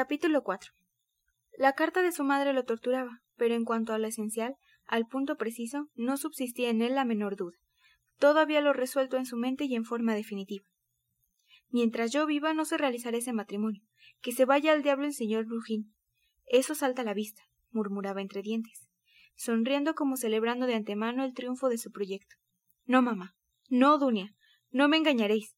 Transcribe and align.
Capítulo 0.00 0.44
4 0.44 0.70
La 1.58 1.72
carta 1.72 2.02
de 2.02 2.12
su 2.12 2.22
madre 2.22 2.52
lo 2.52 2.62
torturaba, 2.62 3.20
pero 3.34 3.56
en 3.56 3.64
cuanto 3.64 3.92
a 3.92 3.98
lo 3.98 4.06
esencial, 4.06 4.54
al 4.86 5.08
punto 5.08 5.36
preciso, 5.36 5.88
no 5.96 6.16
subsistía 6.16 6.70
en 6.70 6.82
él 6.82 6.94
la 6.94 7.04
menor 7.04 7.34
duda. 7.34 7.58
Todo 8.16 8.38
había 8.38 8.60
lo 8.60 8.72
resuelto 8.72 9.16
en 9.16 9.26
su 9.26 9.36
mente 9.36 9.64
y 9.64 9.74
en 9.74 9.84
forma 9.84 10.14
definitiva. 10.14 10.64
Mientras 11.70 12.12
yo 12.12 12.26
viva 12.26 12.54
no 12.54 12.64
se 12.64 12.78
realizará 12.78 13.18
ese 13.18 13.32
matrimonio. 13.32 13.82
Que 14.20 14.30
se 14.30 14.44
vaya 14.44 14.72
al 14.72 14.84
diablo 14.84 15.04
el 15.04 15.14
señor 15.14 15.46
Brujín. 15.46 15.92
Eso 16.46 16.76
salta 16.76 17.02
a 17.02 17.04
la 17.04 17.12
vista, 17.12 17.42
murmuraba 17.72 18.20
entre 18.20 18.40
dientes, 18.40 18.88
sonriendo 19.34 19.96
como 19.96 20.16
celebrando 20.16 20.66
de 20.66 20.76
antemano 20.76 21.24
el 21.24 21.34
triunfo 21.34 21.68
de 21.68 21.78
su 21.78 21.90
proyecto. 21.90 22.36
No, 22.84 23.02
mamá. 23.02 23.34
No, 23.68 23.98
Dunia. 23.98 24.32
No 24.70 24.86
me 24.86 24.96
engañaréis. 24.96 25.57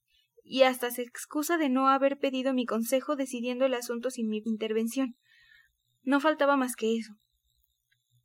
Y 0.53 0.65
hasta 0.65 0.91
se 0.91 1.03
excusa 1.03 1.59
de 1.59 1.69
no 1.69 1.87
haber 1.87 2.19
pedido 2.19 2.53
mi 2.53 2.67
consejo 2.67 3.15
decidiendo 3.15 3.67
el 3.67 3.75
asunto 3.75 4.11
sin 4.11 4.29
mi 4.29 4.43
intervención. 4.45 5.15
No 6.03 6.19
faltaba 6.19 6.57
más 6.57 6.75
que 6.75 6.97
eso. 6.97 7.15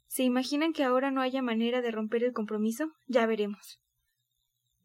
¿Se 0.07 0.23
imaginan 0.23 0.73
que 0.73 0.83
ahora 0.83 1.11
no 1.11 1.21
haya 1.21 1.43
manera 1.43 1.83
de 1.83 1.91
romper 1.91 2.23
el 2.23 2.33
compromiso? 2.33 2.87
Ya 3.05 3.27
veremos. 3.27 3.79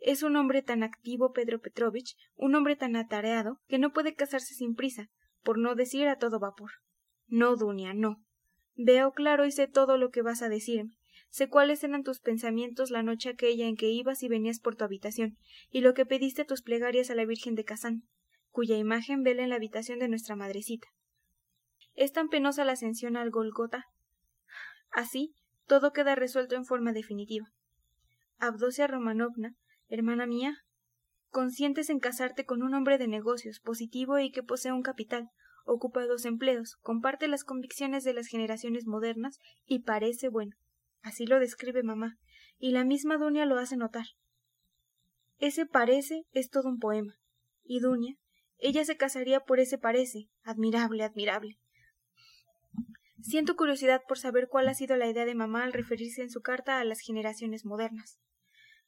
Es 0.00 0.22
un 0.22 0.36
hombre 0.36 0.60
tan 0.60 0.82
activo, 0.82 1.32
Pedro 1.32 1.60
Petrovich, 1.60 2.14
un 2.34 2.54
hombre 2.56 2.76
tan 2.76 2.94
atareado, 2.94 3.56
que 3.68 3.78
no 3.78 3.94
puede 3.94 4.14
casarse 4.14 4.52
sin 4.52 4.74
prisa, 4.74 5.08
por 5.42 5.56
no 5.56 5.74
decir 5.74 6.08
a 6.08 6.18
todo 6.18 6.40
vapor. 6.40 6.72
No, 7.26 7.56
Dunia, 7.56 7.94
no. 7.94 8.22
Veo 8.74 9.12
claro 9.12 9.46
y 9.46 9.52
sé 9.52 9.66
todo 9.66 9.96
lo 9.96 10.10
que 10.10 10.20
vas 10.20 10.42
a 10.42 10.50
decirme. 10.50 10.98
Sé 11.30 11.48
cuáles 11.48 11.82
eran 11.84 12.02
tus 12.02 12.20
pensamientos 12.20 12.90
la 12.90 13.02
noche 13.02 13.30
aquella 13.30 13.66
en 13.66 13.76
que 13.76 13.88
ibas 13.88 14.22
y 14.22 14.28
venías 14.28 14.60
por 14.60 14.76
tu 14.76 14.84
habitación, 14.84 15.38
y 15.70 15.80
lo 15.80 15.94
que 15.94 16.04
pediste 16.04 16.44
tus 16.44 16.62
plegarias 16.62 17.08
a 17.10 17.14
la 17.14 17.24
Virgen 17.24 17.54
de 17.54 17.64
Kazán, 17.64 18.02
cuya 18.50 18.76
imagen 18.76 19.22
vela 19.22 19.42
en 19.42 19.48
la 19.48 19.56
habitación 19.56 20.00
de 20.00 20.08
nuestra 20.08 20.36
madrecita. 20.36 20.88
Es 21.94 22.12
tan 22.12 22.28
penosa 22.28 22.64
la 22.64 22.72
ascensión 22.72 23.16
al 23.16 23.30
Golgota 23.30 23.86
Así, 24.90 25.34
todo 25.66 25.92
queda 25.92 26.14
resuelto 26.14 26.56
en 26.56 26.64
forma 26.64 26.92
definitiva. 26.92 27.46
Abdosia 28.38 28.86
Romanovna, 28.86 29.54
hermana 29.88 30.26
mía, 30.26 30.56
consientes 31.28 31.90
en 31.90 32.00
casarte 32.00 32.44
con 32.44 32.62
un 32.62 32.74
hombre 32.74 32.98
de 32.98 33.06
negocios, 33.06 33.60
positivo 33.60 34.18
y 34.18 34.32
que 34.32 34.42
posee 34.42 34.72
un 34.72 34.82
capital, 34.82 35.28
ocupa 35.64 36.06
dos 36.06 36.24
empleos, 36.24 36.76
comparte 36.80 37.28
las 37.28 37.44
convicciones 37.44 38.02
de 38.02 38.14
las 38.14 38.26
generaciones 38.26 38.86
modernas 38.86 39.38
y 39.64 39.80
parece 39.80 40.28
bueno. 40.28 40.56
Así 41.02 41.26
lo 41.26 41.40
describe 41.40 41.82
mamá, 41.82 42.18
y 42.58 42.72
la 42.72 42.84
misma 42.84 43.16
Dunia 43.16 43.46
lo 43.46 43.58
hace 43.58 43.76
notar. 43.76 44.06
Ese 45.38 45.64
parece 45.66 46.26
es 46.32 46.50
todo 46.50 46.68
un 46.68 46.78
poema. 46.78 47.14
Y 47.64 47.80
Dunia, 47.80 48.16
ella 48.58 48.84
se 48.84 48.96
casaría 48.96 49.40
por 49.40 49.58
ese 49.58 49.78
parece. 49.78 50.28
Admirable, 50.42 51.02
admirable. 51.02 51.58
Siento 53.22 53.56
curiosidad 53.56 54.02
por 54.06 54.18
saber 54.18 54.48
cuál 54.48 54.68
ha 54.68 54.74
sido 54.74 54.96
la 54.96 55.08
idea 55.08 55.24
de 55.24 55.34
mamá 55.34 55.64
al 55.64 55.72
referirse 55.72 56.22
en 56.22 56.30
su 56.30 56.40
carta 56.40 56.78
a 56.78 56.84
las 56.84 57.00
generaciones 57.00 57.64
modernas. 57.64 58.18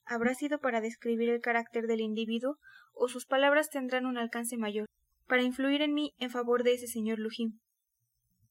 ¿Habrá 0.05 0.35
sido 0.35 0.59
para 0.59 0.81
describir 0.81 1.29
el 1.29 1.41
carácter 1.41 1.87
del 1.87 2.01
individuo 2.01 2.57
o 2.93 3.07
sus 3.07 3.25
palabras 3.25 3.69
tendrán 3.69 4.05
un 4.05 4.17
alcance 4.17 4.57
mayor, 4.57 4.85
para 5.27 5.43
influir 5.43 5.81
en 5.81 5.93
mí 5.93 6.13
en 6.17 6.29
favor 6.29 6.63
de 6.63 6.73
ese 6.73 6.87
señor 6.87 7.19
Lujín? 7.19 7.61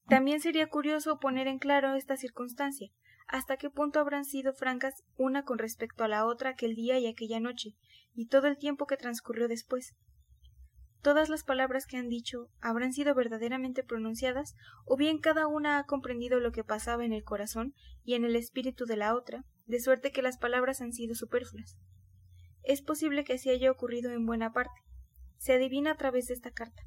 También 0.08 0.40
sería 0.40 0.68
curioso 0.68 1.18
poner 1.18 1.46
en 1.48 1.58
claro 1.58 1.94
esta 1.94 2.16
circunstancia, 2.16 2.90
hasta 3.28 3.56
qué 3.56 3.70
punto 3.70 4.00
habrán 4.00 4.24
sido 4.24 4.52
francas 4.52 5.02
una 5.16 5.44
con 5.44 5.58
respecto 5.58 6.04
a 6.04 6.08
la 6.08 6.26
otra 6.26 6.50
aquel 6.50 6.74
día 6.74 6.98
y 6.98 7.06
aquella 7.06 7.40
noche, 7.40 7.74
y 8.14 8.26
todo 8.26 8.46
el 8.46 8.58
tiempo 8.58 8.86
que 8.86 8.96
transcurrió 8.96 9.48
después, 9.48 9.94
todas 11.02 11.28
las 11.28 11.42
palabras 11.42 11.86
que 11.86 11.96
han 11.96 12.08
dicho 12.08 12.48
habrán 12.60 12.92
sido 12.92 13.14
verdaderamente 13.14 13.82
pronunciadas, 13.82 14.54
o 14.86 14.96
bien 14.96 15.18
cada 15.18 15.46
una 15.48 15.78
ha 15.78 15.84
comprendido 15.84 16.40
lo 16.40 16.52
que 16.52 16.64
pasaba 16.64 17.04
en 17.04 17.12
el 17.12 17.24
corazón 17.24 17.74
y 18.04 18.14
en 18.14 18.24
el 18.24 18.36
espíritu 18.36 18.86
de 18.86 18.96
la 18.96 19.14
otra, 19.14 19.44
de 19.66 19.80
suerte 19.80 20.12
que 20.12 20.22
las 20.22 20.38
palabras 20.38 20.80
han 20.80 20.92
sido 20.92 21.14
superfluas. 21.14 21.76
Es 22.62 22.82
posible 22.82 23.24
que 23.24 23.34
así 23.34 23.50
haya 23.50 23.70
ocurrido 23.70 24.12
en 24.12 24.24
buena 24.24 24.52
parte. 24.52 24.80
Se 25.38 25.54
adivina 25.54 25.92
a 25.92 25.96
través 25.96 26.28
de 26.28 26.34
esta 26.34 26.52
carta. 26.52 26.82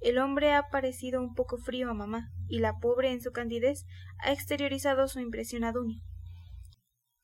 El 0.00 0.18
hombre 0.18 0.52
ha 0.52 0.68
parecido 0.70 1.20
un 1.20 1.34
poco 1.34 1.58
frío 1.58 1.90
a 1.90 1.94
mamá, 1.94 2.30
y 2.48 2.58
la 2.58 2.74
pobre 2.80 3.10
en 3.12 3.20
su 3.20 3.32
candidez 3.32 3.84
ha 4.18 4.32
exteriorizado 4.32 5.08
su 5.08 5.20
impresión 5.20 5.64
a 5.64 5.72
Dunia. 5.72 6.00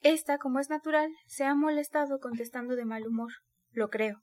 Esta, 0.01 0.39
como 0.39 0.59
es 0.59 0.69
natural, 0.69 1.11
se 1.27 1.45
ha 1.45 1.55
molestado 1.55 2.19
contestando 2.19 2.75
de 2.75 2.85
mal 2.85 3.07
humor. 3.07 3.33
Lo 3.71 3.89
creo. 3.89 4.23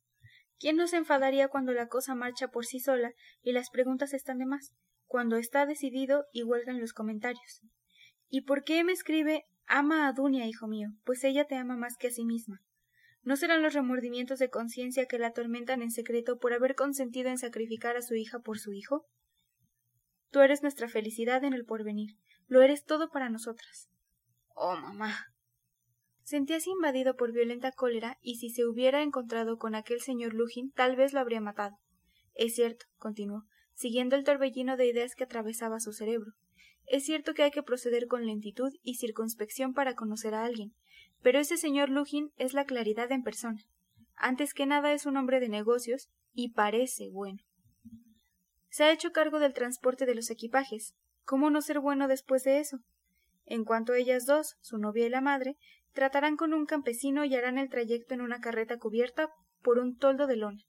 ¿Quién 0.60 0.76
no 0.76 0.88
se 0.88 0.98
enfadaría 0.98 1.48
cuando 1.48 1.72
la 1.72 1.88
cosa 1.88 2.16
marcha 2.16 2.50
por 2.50 2.66
sí 2.66 2.82
sola 2.82 3.14
y 3.42 3.54
las 3.54 3.70
preguntas 3.70 4.14
están 4.14 4.40
de 4.40 4.46
más? 4.46 4.74
Cuando 5.06 5.38
está 5.38 5.66
decidido 5.66 6.26
y 6.34 6.44
huelgan 6.44 6.82
los 6.82 6.92
comentarios. 6.92 7.62
¿Y 8.28 8.42
por 8.42 8.64
qué 8.64 8.84
me 8.84 8.92
escribe 8.92 9.46
ama 9.68 10.08
a 10.08 10.14
Dunia, 10.14 10.48
hijo 10.48 10.68
mío? 10.68 10.90
Pues 11.06 11.24
ella 11.24 11.46
te 11.46 11.56
ama 11.56 11.78
más 11.78 11.96
que 11.98 12.08
a 12.08 12.12
sí 12.12 12.26
misma. 12.26 12.60
¿No 13.24 13.36
serán 13.36 13.62
los 13.62 13.74
remordimientos 13.74 14.40
de 14.40 14.50
conciencia 14.50 15.06
que 15.06 15.20
la 15.20 15.28
atormentan 15.28 15.82
en 15.82 15.92
secreto 15.92 16.38
por 16.40 16.54
haber 16.54 16.76
consentido 16.76 17.30
en 17.30 17.38
sacrificar 17.38 17.98
a 17.98 18.02
su 18.02 18.16
hija 18.16 18.40
por 18.40 18.60
su 18.60 18.74
hijo? 18.74 19.06
Tú 20.32 20.40
eres 20.40 20.62
nuestra 20.62 20.88
felicidad 20.88 21.44
en 21.44 21.54
el 21.54 21.66
porvenir, 21.66 22.18
lo 22.48 22.62
eres 22.62 22.86
todo 22.86 23.10
para 23.10 23.30
nosotras. 23.30 23.90
Oh, 24.56 24.76
mamá, 24.76 25.16
Sentíase 26.30 26.70
invadido 26.70 27.16
por 27.16 27.32
violenta 27.32 27.72
cólera 27.72 28.20
y 28.22 28.36
si 28.36 28.52
se 28.52 28.64
hubiera 28.64 29.02
encontrado 29.02 29.58
con 29.58 29.74
aquel 29.74 30.00
señor 30.00 30.36
Lugin 30.36 30.72
tal 30.72 30.96
vez 30.96 31.12
lo 31.12 31.20
habría 31.20 31.42
matado. 31.42 31.80
Es 32.36 32.54
cierto, 32.54 32.86
continuó, 32.98 33.46
siguiendo 33.74 34.16
el 34.16 34.24
torbellino 34.24 34.78
de 34.78 34.86
ideas 34.86 35.16
que 35.16 35.24
atravesaba 35.24 35.80
su 35.80 35.92
cerebro. 35.92 36.34
Es 36.86 37.04
cierto 37.04 37.34
que 37.34 37.42
hay 37.42 37.50
que 37.50 37.64
proceder 37.64 38.06
con 38.06 38.28
lentitud 38.28 38.72
y 38.84 38.98
circunspección 38.98 39.74
para 39.74 39.96
conocer 39.96 40.36
a 40.36 40.44
alguien, 40.44 40.76
pero 41.22 41.40
ese 41.40 41.58
señor 41.58 41.90
Lugin 41.90 42.32
es 42.38 42.54
la 42.54 42.66
claridad 42.66 43.12
en 43.12 43.24
persona. 43.24 43.62
Antes 44.16 44.54
que 44.54 44.66
nada 44.66 44.94
es 44.94 45.06
un 45.06 45.18
hombre 45.18 45.40
de 45.40 45.50
negocios 45.50 46.10
y 46.34 46.50
parece 46.50 47.10
bueno. 47.10 47.40
Se 48.70 48.84
ha 48.84 48.92
hecho 48.92 49.12
cargo 49.12 49.40
del 49.40 49.54
transporte 49.54 50.06
de 50.06 50.16
los 50.16 50.30
equipajes. 50.30 50.96
¿Cómo 51.24 51.50
no 51.50 51.62
ser 51.62 51.80
bueno 51.80 52.08
después 52.08 52.44
de 52.44 52.60
eso? 52.60 52.80
En 53.46 53.66
cuanto 53.66 53.94
a 53.94 53.98
ellas 53.98 54.26
dos, 54.26 54.58
su 54.62 54.78
novia 54.78 55.08
y 55.08 55.10
la 55.10 55.22
madre, 55.22 55.58
tratarán 55.94 56.38
con 56.38 56.54
un 56.54 56.66
campesino 56.66 57.26
y 57.26 57.36
harán 57.36 57.58
el 57.58 57.70
trayecto 57.70 58.14
en 58.14 58.22
una 58.22 58.40
carreta 58.40 58.78
cubierta 58.78 59.30
por 59.62 59.80
un 59.80 59.98
toldo 59.98 60.28
de 60.28 60.38
lona. 60.38 60.64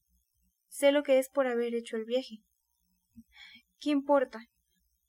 Sé 0.69 0.93
lo 0.93 1.03
que 1.03 1.19
es 1.19 1.28
por 1.28 1.47
haber 1.47 1.75
hecho 1.75 1.97
el 1.97 2.05
viaje. 2.05 2.43
¿Qué 3.81 3.91
importa? 3.91 4.47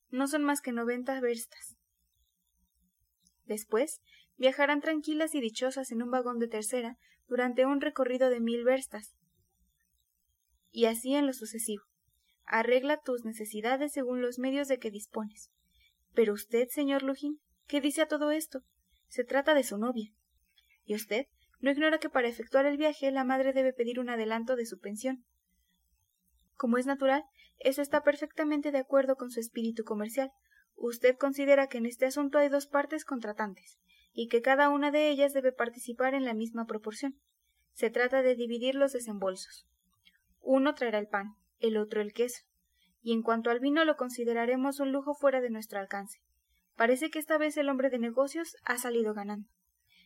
No 0.10 0.28
son 0.28 0.44
más 0.44 0.62
que 0.62 0.72
noventa 0.72 1.20
verstas. 1.22 1.78
Después, 3.46 4.02
viajarán 4.42 4.82
tranquilas 4.82 5.36
y 5.36 5.40
dichosas 5.40 5.92
en 5.92 6.02
un 6.02 6.10
vagón 6.10 6.40
de 6.40 6.48
tercera 6.48 6.98
durante 7.28 7.68
un 7.68 7.80
recorrido 7.80 8.32
de 8.32 8.40
mil 8.40 8.64
verstas. 8.64 9.14
Y 10.72 10.86
así 10.86 11.14
en 11.14 11.28
lo 11.28 11.34
sucesivo. 11.34 11.84
Arregla 12.46 13.00
tus 13.00 13.24
necesidades 13.24 13.94
según 13.94 14.20
los 14.20 14.40
medios 14.40 14.68
de 14.68 14.80
que 14.80 14.90
dispones. 14.90 15.52
Pero 16.16 16.34
usted, 16.34 16.68
señor 16.70 17.04
Lujín, 17.04 17.40
¿qué 17.68 17.82
dice 17.82 18.02
a 18.02 18.08
todo 18.08 18.32
esto? 18.32 18.64
Se 19.10 19.24
trata 19.24 19.54
de 19.54 19.64
su 19.64 19.78
novia. 19.78 20.12
¿Y 20.86 20.96
usted 20.96 21.28
no 21.60 21.70
ignora 21.70 22.00
que 22.00 22.10
para 22.10 22.28
efectuar 22.28 22.66
el 22.66 22.78
viaje 22.78 23.12
la 23.12 23.24
madre 23.24 23.54
debe 23.54 23.74
pedir 23.74 24.00
un 24.00 24.10
adelanto 24.10 24.56
de 24.56 24.66
su 24.66 24.80
pensión? 24.80 25.24
Como 26.56 26.80
es 26.80 26.88
natural, 26.88 27.26
eso 27.60 27.84
está 27.84 28.02
perfectamente 28.02 28.72
de 28.72 28.80
acuerdo 28.80 29.18
con 29.18 29.30
su 29.30 29.40
espíritu 29.40 29.84
comercial. 29.84 30.32
Usted 30.74 31.16
considera 31.16 31.68
que 31.68 31.78
en 31.78 31.86
este 31.86 32.08
asunto 32.08 32.40
hay 32.40 32.50
dos 32.50 32.66
partes 32.66 33.06
contratantes, 33.06 33.78
y 34.14 34.28
que 34.28 34.42
cada 34.42 34.70
una 34.70 34.92
de 34.92 35.10
ellas 35.10 35.34
debe 35.34 35.52
participar 35.52 36.14
en 36.14 36.26
la 36.26 36.34
misma 36.34 36.66
proporción. 36.66 37.20
Se 37.74 37.90
trata 37.90 38.22
de 38.22 38.36
dividir 38.36 38.76
los 38.76 38.94
desembolsos. 38.94 39.68
Uno 40.40 40.76
traerá 40.76 41.00
el 41.00 41.08
pan, 41.08 41.36
el 41.60 41.78
otro 41.78 42.02
el 42.02 42.14
queso, 42.14 42.44
y 43.02 43.14
en 43.14 43.22
cuanto 43.22 43.50
al 43.50 43.60
vino 43.60 43.86
lo 43.86 43.96
consideraremos 43.96 44.80
un 44.80 44.92
lujo 44.92 45.14
fuera 45.14 45.42
de 45.42 45.50
nuestro 45.50 45.80
alcance. 45.80 46.20
Parece 46.76 47.10
que 47.10 47.20
esta 47.20 47.38
vez 47.38 47.58
el 47.58 47.70
hombre 47.70 47.90
de 47.90 48.00
negocios 48.00 48.56
ha 48.64 48.78
salido 48.78 49.14
ganando. 49.14 49.48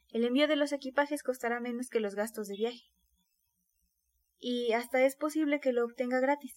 El 0.10 0.24
envío 0.24 0.48
de 0.48 0.56
los 0.56 0.72
equipajes 0.72 1.24
costará 1.24 1.60
menos 1.60 1.90
que 1.90 2.00
los 2.00 2.16
gastos 2.16 2.48
de 2.48 2.56
viaje. 2.56 2.92
Y 4.38 4.74
hasta 4.74 5.04
es 5.04 5.16
posible 5.16 5.60
que 5.60 5.74
lo 5.74 5.86
obtenga 5.86 6.20
gratis. 6.20 6.54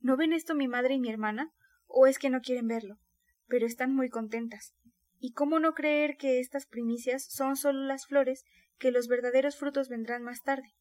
¿No 0.00 0.16
ven 0.16 0.32
esto 0.32 0.54
mi 0.54 0.68
madre 0.68 0.94
y 0.94 0.98
mi 0.98 1.10
hermana? 1.10 1.52
¿O 1.86 2.06
es 2.06 2.18
que 2.18 2.30
no 2.30 2.40
quieren 2.40 2.66
verlo? 2.66 2.98
Pero 3.46 3.66
están 3.66 3.94
muy 3.94 4.08
contentas. 4.08 4.74
¿Y 5.18 5.32
cómo 5.32 5.58
no 5.58 5.74
creer 5.74 6.16
que 6.16 6.40
estas 6.40 6.66
primicias 6.66 7.24
son 7.24 7.56
solo 7.56 7.84
las 7.84 8.06
flores, 8.06 8.44
que 8.78 8.90
los 8.90 9.08
verdaderos 9.08 9.56
frutos 9.56 9.88
vendrán 9.88 10.22
más 10.22 10.42
tarde? 10.42 10.74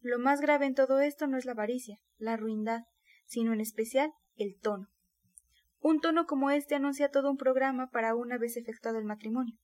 Lo 0.00 0.18
más 0.18 0.40
grave 0.40 0.66
en 0.66 0.74
todo 0.74 1.00
esto 1.00 1.26
no 1.26 1.36
es 1.36 1.44
la 1.44 1.52
avaricia, 1.52 1.98
la 2.18 2.36
ruindad, 2.36 2.82
sino 3.24 3.52
en 3.52 3.60
especial 3.60 4.12
el 4.36 4.58
tono. 4.60 4.88
Un 5.80 6.00
tono 6.00 6.26
como 6.26 6.50
este 6.50 6.74
anuncia 6.74 7.10
todo 7.10 7.30
un 7.30 7.36
programa 7.36 7.90
para 7.90 8.14
una 8.14 8.38
vez 8.38 8.56
efectuado 8.56 8.98
el 8.98 9.04
matrimonio. 9.04 9.56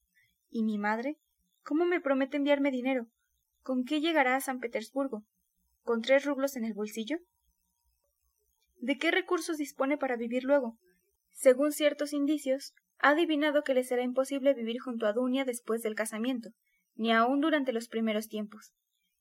¿Y 0.51 0.63
mi 0.63 0.79
madre? 0.79 1.19
¿Cómo 1.65 1.85
me 1.85 2.01
promete 2.01 2.37
enviarme 2.37 2.71
dinero? 2.71 3.07
¿Con 3.63 3.85
qué 3.85 4.01
llegará 4.01 4.37
a 4.37 4.41
San 4.41 4.61
Petersburgo? 4.61 5.25
¿Con 5.83 6.03
tres 6.03 6.25
rublos 6.25 6.57
en 6.57 6.65
el 6.65 6.75
bolsillo? 6.75 7.19
¿De 8.79 8.99
qué 8.99 9.11
recursos 9.11 9.57
dispone 9.57 9.97
para 9.97 10.17
vivir 10.17 10.45
luego? 10.45 10.79
Según 11.33 11.73
ciertos 11.73 12.13
indicios, 12.13 12.75
ha 13.03 13.11
adivinado 13.11 13.63
que 13.63 13.75
le 13.75 13.85
será 13.85 14.03
imposible 14.03 14.55
vivir 14.55 14.81
junto 14.81 15.07
a 15.07 15.13
Dunia 15.13 15.45
después 15.45 15.83
del 15.83 15.95
casamiento, 15.95 16.51
ni 16.95 17.13
aun 17.13 17.41
durante 17.41 17.73
los 17.73 17.89
primeros 17.89 18.29
tiempos. 18.29 18.73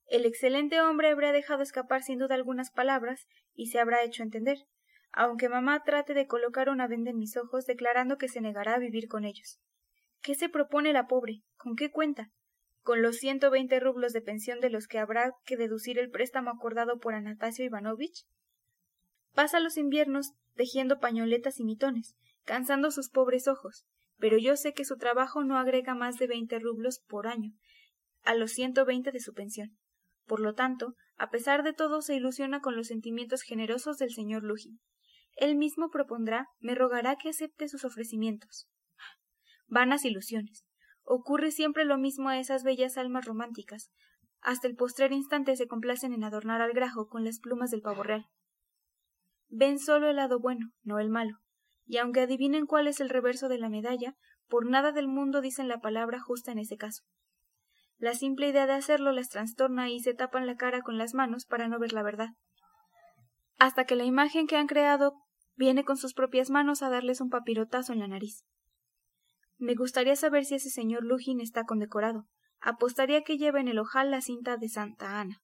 El 0.05 0.25
excelente 0.25 0.81
hombre 0.81 1.09
habrá 1.09 1.31
dejado 1.31 1.63
escapar 1.63 2.03
sin 2.03 2.19
duda 2.19 2.35
algunas 2.35 2.69
palabras 2.71 3.27
y 3.53 3.67
se 3.67 3.79
habrá 3.79 4.03
hecho 4.03 4.23
entender, 4.23 4.57
aunque 5.11 5.49
mamá 5.49 5.83
trate 5.83 6.13
de 6.13 6.27
colocar 6.27 6.69
una 6.69 6.87
venda 6.87 7.09
en 7.09 7.17
mis 7.17 7.35
ojos 7.37 7.65
declarando 7.65 8.17
que 8.17 8.29
se 8.29 8.39
negará 8.39 8.75
a 8.75 8.79
vivir 8.79 9.07
con 9.07 9.25
ellos. 9.25 9.59
¿Qué 10.21 10.35
se 10.35 10.47
propone 10.47 10.93
la 10.93 11.07
pobre? 11.07 11.41
¿Con 11.57 11.75
qué 11.75 11.89
cuenta? 11.89 12.29
¿Con 12.83 13.01
los 13.01 13.17
ciento 13.17 13.49
veinte 13.49 13.79
rublos 13.79 14.13
de 14.13 14.21
pensión 14.21 14.59
de 14.59 14.69
los 14.69 14.87
que 14.87 14.99
habrá 14.99 15.33
que 15.45 15.57
deducir 15.57 15.97
el 15.97 16.11
préstamo 16.11 16.51
acordado 16.51 16.99
por 16.99 17.15
Anastasio 17.15 17.65
Ivanovich? 17.65 18.25
Pasa 19.33 19.59
los 19.59 19.77
inviernos 19.77 20.33
tejiendo 20.55 20.99
pañoletas 20.99 21.59
y 21.59 21.63
mitones, 21.63 22.15
cansando 22.43 22.91
sus 22.91 23.09
pobres 23.09 23.47
ojos, 23.47 23.85
pero 24.17 24.37
yo 24.37 24.55
sé 24.55 24.73
que 24.73 24.85
su 24.85 24.97
trabajo 24.97 25.43
no 25.43 25.57
agrega 25.57 25.95
más 25.95 26.17
de 26.17 26.27
veinte 26.27 26.59
rublos 26.59 26.99
por 27.07 27.27
año 27.27 27.53
a 28.23 28.35
los 28.35 28.51
ciento 28.51 28.85
veinte 28.85 29.11
de 29.11 29.19
su 29.19 29.33
pensión. 29.33 29.77
Por 30.25 30.39
lo 30.39 30.53
tanto, 30.53 30.95
a 31.17 31.29
pesar 31.29 31.63
de 31.63 31.73
todo, 31.73 32.01
se 32.01 32.15
ilusiona 32.15 32.61
con 32.61 32.75
los 32.75 32.87
sentimientos 32.87 33.41
generosos 33.41 33.97
del 33.97 34.11
señor 34.11 34.43
Lugin. 34.43 34.79
Él 35.35 35.55
mismo 35.55 35.89
propondrá, 35.89 36.47
me 36.59 36.75
rogará 36.75 37.15
que 37.15 37.29
acepte 37.29 37.67
sus 37.67 37.85
ofrecimientos. 37.85 38.67
Vanas 39.67 40.05
ilusiones. 40.05 40.65
Ocurre 41.03 41.51
siempre 41.51 41.85
lo 41.85 41.97
mismo 41.97 42.29
a 42.29 42.39
esas 42.39 42.63
bellas 42.63 42.97
almas 42.97 43.25
románticas. 43.25 43.91
Hasta 44.41 44.67
el 44.67 44.75
postrer 44.75 45.11
instante 45.11 45.55
se 45.55 45.67
complacen 45.67 46.13
en 46.13 46.23
adornar 46.23 46.61
al 46.61 46.73
grajo 46.73 47.07
con 47.07 47.23
las 47.23 47.39
plumas 47.39 47.71
del 47.71 47.81
pavo 47.81 48.03
real. 48.03 48.25
Ven 49.53 49.79
solo 49.79 50.09
el 50.09 50.15
lado 50.15 50.39
bueno, 50.39 50.71
no 50.81 50.97
el 50.99 51.09
malo, 51.09 51.37
y 51.85 51.97
aunque 51.97 52.21
adivinen 52.21 52.65
cuál 52.65 52.87
es 52.87 53.01
el 53.01 53.09
reverso 53.09 53.49
de 53.49 53.57
la 53.57 53.67
medalla, 53.67 54.15
por 54.47 54.65
nada 54.65 54.93
del 54.93 55.09
mundo 55.09 55.41
dicen 55.41 55.67
la 55.67 55.81
palabra 55.81 56.21
justa 56.21 56.53
en 56.53 56.59
ese 56.59 56.77
caso. 56.77 57.03
La 57.97 58.15
simple 58.15 58.47
idea 58.47 58.65
de 58.65 58.73
hacerlo 58.73 59.11
les 59.11 59.27
trastorna 59.27 59.89
y 59.89 59.99
se 59.99 60.13
tapan 60.13 60.47
la 60.47 60.55
cara 60.55 60.81
con 60.81 60.97
las 60.97 61.13
manos 61.13 61.45
para 61.45 61.67
no 61.67 61.79
ver 61.79 61.91
la 61.91 62.01
verdad. 62.01 62.29
Hasta 63.59 63.83
que 63.83 63.97
la 63.97 64.05
imagen 64.05 64.47
que 64.47 64.55
han 64.55 64.67
creado 64.67 65.13
viene 65.55 65.83
con 65.83 65.97
sus 65.97 66.13
propias 66.13 66.49
manos 66.49 66.81
a 66.81 66.89
darles 66.89 67.19
un 67.19 67.29
papirotazo 67.29 67.91
en 67.91 67.99
la 67.99 68.07
nariz. 68.07 68.45
Me 69.57 69.75
gustaría 69.75 70.15
saber 70.15 70.45
si 70.45 70.55
ese 70.55 70.69
señor 70.69 71.03
Lugin 71.03 71.41
está 71.41 71.65
condecorado. 71.65 72.25
Apostaría 72.61 73.23
que 73.23 73.37
lleva 73.37 73.59
en 73.59 73.67
el 73.67 73.79
ojal 73.79 74.11
la 74.11 74.21
cinta 74.21 74.55
de 74.55 74.69
Santa 74.69 75.19
Ana. 75.19 75.41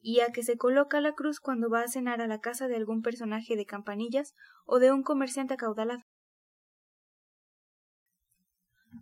Y 0.00 0.20
a 0.20 0.30
que 0.30 0.42
se 0.42 0.56
coloca 0.56 1.00
la 1.00 1.12
cruz 1.12 1.40
cuando 1.40 1.68
va 1.68 1.82
a 1.82 1.88
cenar 1.88 2.20
a 2.20 2.26
la 2.26 2.40
casa 2.40 2.68
de 2.68 2.76
algún 2.76 3.02
personaje 3.02 3.56
de 3.56 3.66
campanillas 3.66 4.34
o 4.64 4.78
de 4.78 4.92
un 4.92 5.02
comerciante 5.02 5.54
acaudalado. 5.54 6.02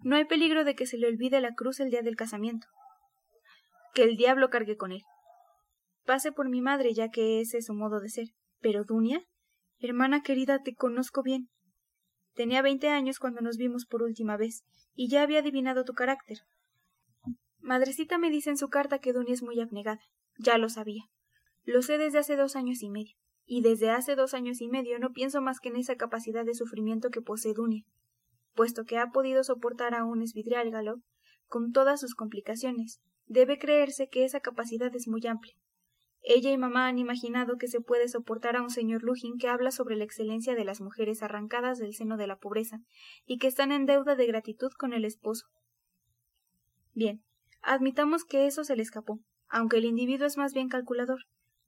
No 0.03 0.17
hay 0.17 0.25
peligro 0.25 0.65
de 0.65 0.75
que 0.75 0.87
se 0.87 0.99
le 0.99 1.09
olvide 1.09 1.41
la 1.41 1.55
cruz 1.55 1.81
el 1.81 1.91
día 1.91 2.03
del 2.03 2.17
casamiento. 2.17 2.67
Que 3.95 4.05
el 4.05 4.17
diablo 4.17 4.51
cargue 4.51 4.77
con 4.77 4.93
él. 4.93 5.03
Pase 6.05 6.33
por 6.33 6.49
mi 6.49 6.61
madre, 6.61 6.95
ya 6.95 7.11
que 7.11 7.41
ese 7.41 7.59
es 7.59 7.67
su 7.67 7.75
modo 7.75 8.01
de 8.01 8.09
ser. 8.09 8.29
Pero 8.61 8.85
Dunia, 8.85 9.23
hermana 9.79 10.23
querida, 10.23 10.63
te 10.63 10.75
conozco 10.75 11.23
bien. 11.23 11.49
Tenía 12.35 12.63
veinte 12.63 12.89
años 12.89 13.19
cuando 13.19 13.41
nos 13.41 13.57
vimos 13.57 13.87
por 13.87 14.03
última 14.03 14.37
vez, 14.37 14.65
y 14.95 15.09
ya 15.09 15.23
había 15.23 15.41
adivinado 15.41 15.85
tu 15.85 15.95
carácter. 15.95 16.39
Madrecita 17.59 18.19
me 18.19 18.31
dice 18.31 18.51
en 18.51 18.57
su 18.57 18.69
carta 18.69 18.99
que 18.99 19.13
Dunia 19.13 19.35
es 19.35 19.43
muy 19.43 19.61
abnegada. 19.61 20.03
Ya 20.39 20.59
lo 20.59 20.69
sabía. 20.69 21.05
Lo 21.65 21.83
sé 21.83 21.99
desde 21.99 22.19
hace 22.19 22.37
dos 22.37 22.57
años 22.57 22.83
y 22.83 22.91
medio. 22.91 23.17
Y 23.45 23.63
desde 23.63 23.91
hace 23.91 24.17
dos 24.17 24.35
años 24.35 24.61
y 24.61 24.69
medio 24.69 24.99
no 24.99 25.13
pienso 25.13 25.41
más 25.41 25.61
que 25.61 25.69
en 25.69 25.77
esa 25.77 25.97
capacidad 25.97 26.45
de 26.45 26.55
sufrimiento 26.55 27.11
que 27.11 27.23
posee 27.23 27.55
Dunia, 27.55 27.85
puesto 28.55 28.85
que 28.85 28.99
ha 28.99 29.11
podido 29.11 29.45
soportar 29.45 29.95
a 29.95 30.05
un 30.05 30.21
esvidriálgalo 30.21 31.01
con 31.47 31.71
todas 31.71 32.01
sus 32.01 32.15
complicaciones. 32.15 33.01
Debe 33.27 33.59
creerse 33.59 34.09
que 34.09 34.25
esa 34.25 34.41
capacidad 34.41 34.95
es 34.95 35.07
muy 35.07 35.25
amplia. 35.27 35.55
Ella 36.23 36.51
y 36.51 36.59
mamá 36.59 36.89
han 36.89 36.99
imaginado 36.99 37.57
que 37.57 37.69
se 37.69 37.81
puede 37.81 38.09
soportar 38.09 38.57
a 38.57 38.63
un 38.63 38.71
señor 38.71 39.05
Lugin 39.05 39.39
que 39.39 39.47
habla 39.47 39.71
sobre 39.71 39.95
la 39.95 40.03
excelencia 40.03 40.57
de 40.57 40.65
las 40.65 40.81
mujeres 40.81 41.23
arrancadas 41.23 41.79
del 41.79 41.95
seno 41.95 42.17
de 42.17 42.27
la 42.27 42.39
pobreza 42.39 42.81
y 43.27 43.39
que 43.39 43.47
están 43.47 43.71
en 43.71 43.87
deuda 43.87 44.17
de 44.17 44.27
gratitud 44.27 44.73
con 44.77 44.93
el 44.93 45.05
esposo. 45.05 45.47
Bien, 46.95 47.23
admitamos 47.63 48.25
que 48.25 48.47
eso 48.47 48.65
se 48.65 48.75
le 48.75 48.83
escapó, 48.83 49.21
aunque 49.49 49.79
el 49.79 49.85
individuo 49.85 50.27
es 50.27 50.37
más 50.37 50.53
bien 50.53 50.69
calculador, 50.69 51.21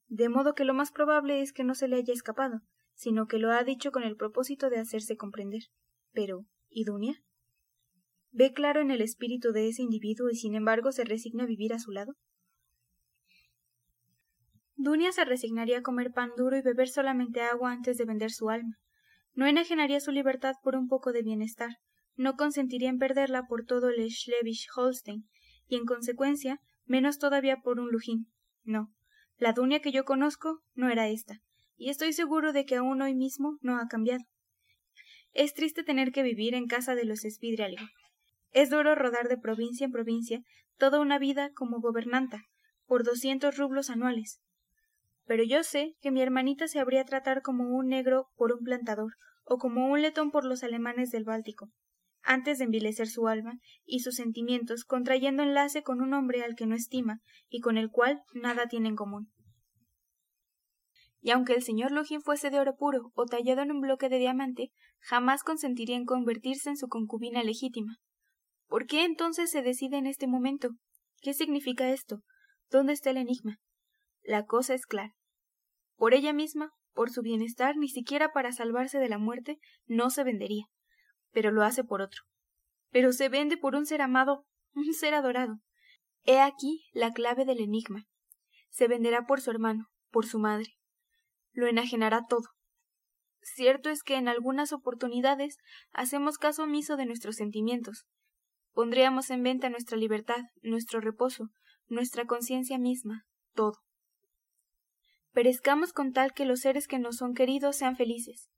de 0.09 0.29
modo 0.29 0.55
que 0.55 0.65
lo 0.65 0.75
más 0.75 0.91
probable 0.91 1.43
es 1.43 1.53
que 1.53 1.65
no 1.65 1.75
se 1.75 1.89
le 1.89 1.97
haya 1.97 2.13
escapado, 2.13 2.61
sino 2.95 3.27
que 3.27 3.39
lo 3.39 3.51
ha 3.51 3.63
dicho 3.63 3.93
con 3.93 4.03
el 4.03 4.17
propósito 4.17 4.71
de 4.71 4.79
hacerse 4.79 5.17
comprender. 5.17 5.63
Pero, 6.13 6.47
¿y 6.69 6.85
Dunia? 6.85 7.23
¿Ve 8.31 8.53
claro 8.53 8.81
en 8.81 8.91
el 8.91 9.01
espíritu 9.01 9.53
de 9.53 9.69
ese 9.69 9.83
individuo 9.83 10.31
y 10.31 10.37
sin 10.37 10.55
embargo 10.55 10.93
se 10.93 11.05
resigna 11.05 11.45
a 11.45 11.47
vivir 11.47 11.73
a 11.73 11.79
su 11.79 11.93
lado? 11.93 12.15
Dunia 14.77 15.11
se 15.13 15.25
resignaría 15.25 15.79
a 15.79 15.83
comer 15.83 16.13
pan 16.13 16.31
duro 16.37 16.57
y 16.57 16.63
beber 16.63 16.89
solamente 16.89 17.41
agua 17.41 17.73
antes 17.73 17.99
de 17.99 18.05
vender 18.05 18.31
su 18.31 18.49
alma. 18.49 18.79
No 19.35 19.47
enajenaría 19.47 20.01
su 20.01 20.13
libertad 20.13 20.55
por 20.63 20.77
un 20.77 20.89
poco 20.89 21.13
de 21.13 21.23
bienestar, 21.23 21.79
no 22.17 22.35
consentiría 22.35 22.89
en 22.89 22.99
perderla 22.99 23.47
por 23.49 23.65
todo 23.65 23.89
el 23.89 24.09
Schlebisch 24.11 24.69
Holstein, 24.77 25.29
y 25.67 25.77
en 25.77 25.85
consecuencia, 25.85 26.61
menos 26.88 27.19
todavía 27.19 27.58
por 27.58 27.79
un 27.79 27.90
Lujín. 27.90 28.26
No, 28.64 28.93
la 29.37 29.52
Dunia 29.52 29.81
que 29.81 29.93
yo 29.93 30.05
conozco 30.05 30.62
no 30.75 30.90
era 30.90 31.08
esta, 31.08 31.40
y 31.76 31.90
estoy 31.90 32.12
seguro 32.12 32.52
de 32.52 32.64
que 32.64 32.76
aún 32.76 33.00
hoy 33.00 33.14
mismo 33.14 33.58
no 33.61 33.79
ha 33.79 33.87
cambiado. 33.87 34.25
Es 35.32 35.55
triste 35.55 35.85
tener 35.85 36.11
que 36.11 36.23
vivir 36.23 36.55
en 36.55 36.67
casa 36.67 36.94
de 36.94 37.05
los 37.05 37.20
Spidrialgo. 37.20 37.85
Es 38.50 38.70
duro 38.70 38.94
rodar 38.94 39.29
de 39.29 39.38
provincia 39.38 39.85
en 39.85 39.93
provincia 39.93 40.40
toda 40.76 41.00
una 41.00 41.19
vida 41.19 41.50
como 41.55 41.81
gobernanta, 41.81 42.43
por 42.87 43.05
doscientos 43.05 43.56
rublos 43.56 43.91
anuales, 43.91 44.41
pero 45.29 45.44
yo 45.44 45.62
sé 45.62 45.94
que 46.00 46.11
mi 46.11 46.23
hermanita 46.23 46.69
se 46.69 46.81
habría 46.81 47.05
tratar 47.05 47.43
como 47.43 47.76
un 47.76 47.88
negro 47.88 48.29
por 48.34 48.50
un 48.50 48.64
plantador, 48.64 49.12
o 49.44 49.58
como 49.58 49.87
un 49.87 50.00
letón 50.00 50.31
por 50.31 50.44
los 50.44 50.64
alemanes 50.64 51.11
del 51.11 51.25
Báltico, 51.25 51.69
antes 52.23 52.59
de 52.59 52.65
envilecer 52.65 53.09
su 53.09 53.29
alma 53.29 53.59
y 53.85 54.00
sus 54.00 54.17
sentimientos 54.17 54.85
contrayendo 54.85 55.43
enlace 55.43 55.82
con 55.82 56.00
un 56.00 56.15
hombre 56.15 56.43
al 56.43 56.55
que 56.55 56.67
no 56.67 56.75
estima 56.75 57.20
y 57.49 57.61
con 57.61 57.79
el 57.79 57.91
cual 57.91 58.23
nada 58.35 58.67
tiene 58.67 58.88
en 58.88 58.97
común. 58.97 59.32
Y 61.20 61.31
aunque 61.31 61.55
el 61.55 61.62
señor 61.62 61.91
Login 61.91 62.20
fuese 62.20 62.50
de 62.50 62.61
oro 62.61 62.76
puro 62.76 63.11
o 63.15 63.26
tallado 63.26 63.62
en 63.62 63.73
un 63.73 63.81
bloque 63.81 64.09
de 64.09 64.19
diamante, 64.19 64.70
jamás 65.01 65.43
consentiría 65.43 65.96
en 65.96 66.05
convertirse 66.05 66.70
en 66.70 66.77
su 66.77 66.89
concubina 66.89 67.43
legítima. 67.43 67.96
¿Por 68.67 68.87
qué 68.87 69.05
entonces 69.05 69.51
se 69.51 69.63
decide 69.63 69.96
en 69.96 70.06
este 70.06 70.27
momento? 70.27 70.70
¿Qué 71.20 71.34
significa 71.34 71.91
esto? 71.91 72.22
¿Dónde 72.70 72.93
está 72.93 73.10
el 73.10 73.17
enigma? 73.17 73.58
La 74.22 74.44
cosa 74.44 74.75
es 74.75 74.87
clara. 74.87 75.15
Por 75.96 76.15
ella 76.15 76.32
misma, 76.32 76.72
por 76.93 77.10
su 77.10 77.22
bienestar, 77.22 77.77
ni 77.77 77.89
siquiera 77.89 78.32
para 78.32 78.53
salvarse 78.53 78.98
de 78.98 79.08
la 79.08 79.19
muerte, 79.19 79.58
no 79.87 80.10
se 80.10 80.22
vendería. 80.22 80.67
Pero 81.39 81.53
lo 81.53 81.63
hace 81.63 81.85
por 81.85 82.03
otro. 82.03 82.23
Pero 82.91 83.13
se 83.13 83.29
vende 83.29 83.57
por 83.57 83.77
un 83.77 83.87
ser 83.87 84.03
amado, 84.03 84.45
un 84.75 84.93
ser 84.93 85.15
adorado. 85.15 85.61
He 86.25 86.41
aquí 86.41 86.89
la 86.93 87.13
clave 87.13 87.45
del 87.45 87.61
enigma. 87.61 88.09
Se 88.71 88.89
venderá 88.89 89.25
por 89.25 89.41
su 89.41 89.53
hermano, 89.53 89.87
por 90.11 90.27
su 90.27 90.41
madre. 90.41 90.81
Lo 91.53 91.69
enajenará 91.69 92.23
todo. 92.29 92.49
Cierto 93.41 93.89
es 93.89 94.03
que 94.03 94.17
en 94.17 94.27
algunas 94.27 94.73
oportunidades 94.73 95.59
hacemos 95.93 96.39
caso 96.39 96.65
omiso 96.65 96.97
de 96.97 97.07
nuestros 97.07 97.37
sentimientos. 97.37 98.09
Pondríamos 98.73 99.31
en 99.31 99.45
venta 99.45 99.71
nuestra 99.71 99.97
libertad, 99.97 100.41
nuestro 100.63 101.01
reposo, 101.01 101.51
nuestra 101.87 102.27
conciencia 102.27 102.79
misma, 102.79 103.27
todo 103.55 103.79
perezcamos 105.39 105.93
con 105.93 106.13
tal 106.13 106.33
que 106.33 106.45
los 106.45 106.59
seres 106.59 106.89
que 106.89 106.99
nos 106.99 107.19
son 107.19 107.33
queridos 107.33 107.77
sean 107.77 107.95
felices. 107.95 108.51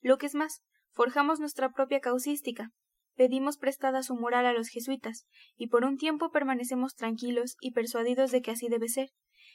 Lo 0.00 0.18
que 0.18 0.26
es 0.26 0.34
más, 0.34 0.64
forjamos 0.98 1.38
nuestra 1.38 1.70
propia 1.70 2.00
causística, 2.00 2.72
pedimos 3.14 3.56
prestada 3.56 4.02
su 4.02 4.16
moral 4.16 4.46
a 4.46 4.52
los 4.52 4.66
jesuitas, 4.66 5.28
y 5.56 5.68
por 5.68 5.84
un 5.84 5.96
tiempo 5.96 6.32
permanecemos 6.32 6.96
tranquilos 6.96 7.54
y 7.60 7.70
persuadidos 7.70 8.32
de 8.32 8.42
que 8.42 8.50
así 8.50 8.66
debe 8.68 8.88
ser, 8.88 9.10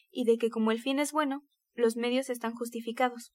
y 0.09 0.23
de 0.23 0.37
que 0.37 0.49
como 0.49 0.71
el 0.71 0.79
fin 0.79 0.99
es 0.99 1.11
bueno, 1.11 1.43
los 1.73 1.97
medios 1.97 2.29
están 2.29 2.53
justificados. 2.53 3.33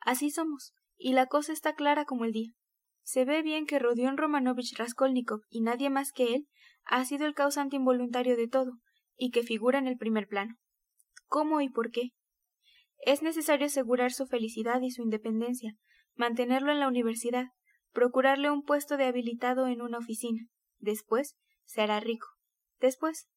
Así 0.00 0.30
somos, 0.30 0.74
y 0.96 1.12
la 1.12 1.26
cosa 1.26 1.52
está 1.52 1.74
clara 1.74 2.04
como 2.04 2.24
el 2.24 2.30
día. 2.30 2.52
Se 3.02 3.24
ve 3.24 3.42
bien 3.42 3.66
que 3.66 3.80
Rodion 3.80 4.16
Romanovich 4.16 4.78
Raskolnikov 4.78 5.40
y 5.48 5.60
nadie 5.60 5.90
más 5.90 6.12
que 6.12 6.36
él 6.36 6.46
ha 6.84 7.04
sido 7.04 7.26
el 7.26 7.34
causante 7.34 7.74
involuntario 7.74 8.36
de 8.36 8.46
todo, 8.46 8.78
y 9.16 9.32
que 9.32 9.42
figura 9.42 9.80
en 9.80 9.88
el 9.88 9.96
primer 9.96 10.28
plano 10.28 10.54
cómo 11.26 11.60
y 11.60 11.68
por 11.68 11.90
qué. 11.90 12.10
Es 13.04 13.22
necesario 13.22 13.66
asegurar 13.66 14.12
su 14.12 14.24
felicidad 14.24 14.80
y 14.82 14.92
su 14.92 15.02
independencia, 15.02 15.74
mantenerlo 16.14 16.72
en 16.72 16.80
la 16.80 16.88
universidad, 16.88 17.48
procurarle 17.92 18.50
un 18.50 18.62
puesto 18.62 18.96
de 18.96 19.04
habilitado 19.04 19.66
en 19.66 19.80
una 19.80 19.98
oficina. 19.98 20.46
Después 20.78 21.36
se 21.64 21.82
hará 21.82 22.00
rico. 22.00 22.26
Después, 22.80 23.28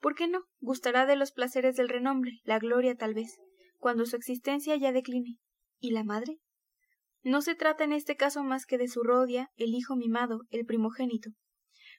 ¿por 0.00 0.14
qué 0.14 0.28
no? 0.28 0.44
Gustará 0.60 1.06
de 1.06 1.16
los 1.16 1.32
placeres 1.32 1.76
del 1.76 1.88
renombre, 1.88 2.40
la 2.44 2.58
gloria 2.58 2.94
tal 2.94 3.14
vez. 3.14 3.36
cuando 3.76 4.06
su 4.06 4.16
existencia 4.16 4.74
ya 4.74 4.90
decline. 4.90 5.38
¿Y 5.78 5.92
la 5.92 6.02
madre? 6.02 6.40
No 7.22 7.42
se 7.42 7.54
trata 7.54 7.84
en 7.84 7.92
este 7.92 8.16
caso 8.16 8.42
más 8.42 8.66
que 8.66 8.76
de 8.76 8.88
su 8.88 9.04
rodia, 9.04 9.50
el 9.56 9.74
hijo 9.74 9.94
mimado, 9.94 10.40
el 10.50 10.64
primogénito. 10.64 11.30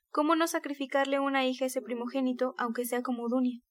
¿Cómo 0.10 0.36
no 0.36 0.48
sacrificarle 0.48 1.20
una 1.20 1.46
hija 1.46 1.66
a 1.66 1.68
ese 1.68 1.82
primogénito, 1.82 2.54
aunque 2.58 2.84
sea 2.84 3.02
como 3.02 3.30
Dunia? 3.30 3.62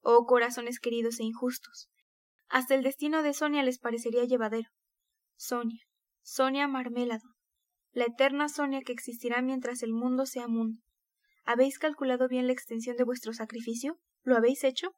Oh 0.00 0.24
corazones 0.24 0.78
queridos 0.80 1.20
e 1.20 1.24
injustos. 1.24 1.90
Hasta 2.48 2.74
el 2.74 2.82
destino 2.82 3.22
de 3.22 3.34
Sonia 3.34 3.62
les 3.62 3.78
parecería 3.78 4.24
llevadero. 4.24 4.70
Sonia, 5.42 5.80
Sonia 6.20 6.68
Marmelado, 6.68 7.34
la 7.92 8.04
eterna 8.04 8.50
Sonia 8.50 8.82
que 8.82 8.92
existirá 8.92 9.40
mientras 9.40 9.82
el 9.82 9.94
mundo 9.94 10.26
sea 10.26 10.48
mundo. 10.48 10.82
¿Habéis 11.44 11.78
calculado 11.78 12.28
bien 12.28 12.46
la 12.46 12.52
extensión 12.52 12.98
de 12.98 13.04
vuestro 13.04 13.32
sacrificio? 13.32 13.98
¿Lo 14.22 14.36
habéis 14.36 14.64
hecho? 14.64 14.94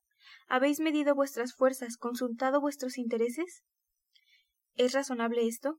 ¿Habéis 0.48 0.80
medido 0.80 1.14
vuestras 1.14 1.54
fuerzas, 1.54 1.96
consultado 1.96 2.60
vuestros 2.60 2.98
intereses? 2.98 3.62
¿Es 4.74 4.94
razonable 4.94 5.46
esto? 5.46 5.78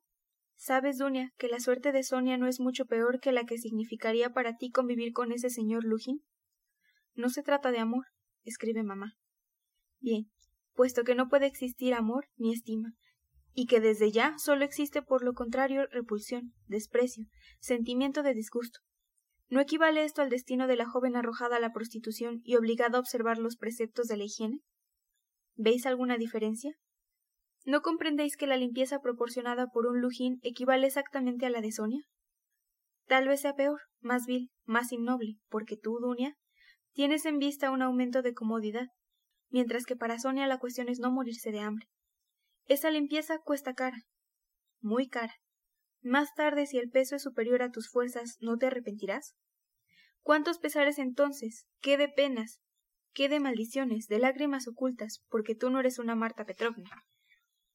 ¿Sabes, 0.56 0.98
Dunia, 0.98 1.34
que 1.38 1.50
la 1.50 1.60
suerte 1.60 1.92
de 1.92 2.04
Sonia 2.04 2.38
no 2.38 2.48
es 2.48 2.62
mucho 2.62 2.86
peor 2.86 3.20
que 3.20 3.34
la 3.34 3.44
que 3.44 3.58
significaría 3.58 4.30
para 4.30 4.56
ti 4.56 4.72
convivir 4.72 5.12
con 5.12 5.34
ese 5.34 5.50
señor 5.50 5.84
Lugin? 5.84 6.24
No 7.16 7.28
se 7.28 7.44
trata 7.44 7.72
de 7.72 7.80
amor, 7.80 8.06
escribe 8.46 8.82
mamá. 8.82 9.18
Bien, 10.00 10.32
puesto 10.74 11.04
que 11.04 11.16
no 11.16 11.28
puede 11.28 11.48
existir 11.48 11.94
amor 11.94 12.30
ni 12.38 12.54
estima, 12.54 12.94
y 13.54 13.68
que 13.68 13.80
desde 13.80 14.12
ya 14.12 14.36
solo 14.38 14.66
existe 14.66 15.02
por 15.02 15.24
lo 15.24 15.34
contrario 15.34 15.86
repulsión, 15.92 16.54
desprecio, 16.68 17.26
sentimiento 17.60 18.24
de 18.24 18.34
disgusto. 18.34 18.80
¿No 19.50 19.60
equivale 19.60 20.04
esto 20.04 20.22
al 20.22 20.30
destino 20.30 20.68
de 20.68 20.76
la 20.76 20.88
joven 20.88 21.16
arrojada 21.16 21.58
a 21.58 21.60
la 21.60 21.72
prostitución 21.72 22.42
y 22.44 22.56
obligada 22.56 22.98
a 22.98 23.02
observar 23.02 23.38
los 23.38 23.56
preceptos 23.56 24.08
de 24.08 24.18
la 24.18 24.24
higiene? 24.24 24.60
¿Veis 25.56 25.86
alguna 25.86 26.18
diferencia? 26.18 26.74
¿No 27.66 27.82
comprendéis 27.82 28.36
que 28.36 28.48
la 28.48 28.58
limpieza 28.58 29.00
proporcionada 29.00 29.68
por 29.68 29.86
un 29.86 30.02
lujín 30.02 30.40
equivale 30.42 30.88
exactamente 30.88 31.46
a 31.46 31.50
la 31.50 31.62
de 31.62 31.72
Sonia? 31.72 32.02
Tal 33.06 33.28
vez 33.28 33.42
sea 33.42 33.54
peor, 33.54 33.82
más 34.02 34.26
vil, 34.26 34.50
más 34.66 34.92
innoble, 34.92 35.38
porque 35.50 35.78
tú, 35.78 36.00
Dunia, 36.02 36.36
tienes 36.94 37.26
en 37.26 37.38
vista 37.38 37.72
un 37.72 37.82
aumento 37.82 38.22
de 38.22 38.34
comodidad, 38.34 38.88
mientras 39.50 39.86
que 39.86 39.96
para 39.96 40.20
Sonia 40.20 40.48
la 40.48 40.58
cuestión 40.58 40.90
es 40.90 41.00
no 41.00 41.12
morirse 41.12 41.52
de 41.52 41.60
hambre. 41.60 41.88
Esa 42.68 42.90
limpieza 42.90 43.40
cuesta 43.40 43.74
cara, 43.74 43.98
muy 44.80 45.08
cara. 45.08 45.34
Más 46.02 46.34
tarde, 46.36 46.66
si 46.66 46.78
el 46.78 46.90
peso 46.90 47.16
es 47.16 47.24
superior 47.24 47.62
a 47.62 47.72
tus 47.72 47.90
fuerzas, 47.90 48.38
¿no 48.42 48.58
te 48.58 48.68
arrepentirás? 48.68 49.36
¿Cuántos 50.22 50.60
pesares 50.60 51.00
entonces? 51.00 51.66
¿Qué 51.82 51.98
de 51.98 52.10
penas? 52.10 52.62
¿Qué 53.14 53.30
de 53.30 53.40
maldiciones, 53.40 54.08
de 54.08 54.20
lágrimas 54.20 54.68
ocultas, 54.68 55.24
porque 55.30 55.56
tú 55.56 55.70
no 55.70 55.80
eres 55.80 56.00
una 56.00 56.16
Marta 56.16 56.46
Petrovna? 56.46 57.06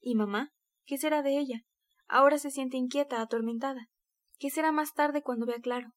¿Y 0.00 0.14
mamá? 0.14 0.52
¿Qué 0.84 0.98
será 0.98 1.22
de 1.22 1.38
ella? 1.38 1.62
Ahora 2.06 2.38
se 2.38 2.50
siente 2.50 2.76
inquieta, 2.76 3.20
atormentada. 3.20 3.88
¿Qué 4.38 4.50
será 4.50 4.72
más 4.72 4.94
tarde 4.94 5.22
cuando 5.22 5.46
vea 5.46 5.60
claro? 5.60 5.92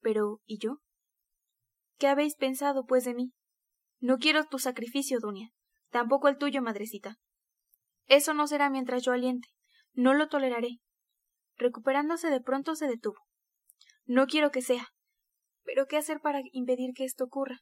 Pero, 0.00 0.40
¿y 0.44 0.58
yo? 0.58 0.80
¿Qué 1.98 2.08
habéis 2.08 2.36
pensado, 2.36 2.84
pues, 2.86 3.04
de 3.04 3.14
mí? 3.14 3.32
No 4.00 4.18
quiero 4.18 4.44
tu 4.44 4.58
sacrificio, 4.58 5.18
Dunia. 5.20 5.50
Tampoco 5.90 6.28
el 6.28 6.36
tuyo, 6.38 6.60
madrecita. 6.60 7.18
Eso 8.06 8.34
no 8.34 8.46
será 8.46 8.70
mientras 8.70 9.02
yo 9.02 9.12
aliente. 9.12 9.48
No 9.92 10.14
lo 10.14 10.28
toleraré. 10.28 10.80
Recuperándose 11.56 12.28
de 12.30 12.40
pronto 12.40 12.74
se 12.74 12.86
detuvo. 12.86 13.20
No 14.04 14.26
quiero 14.26 14.50
que 14.50 14.62
sea. 14.62 14.88
Pero 15.64 15.86
¿qué 15.86 15.96
hacer 15.96 16.20
para 16.20 16.40
impedir 16.52 16.92
que 16.94 17.04
esto 17.04 17.24
ocurra? 17.24 17.60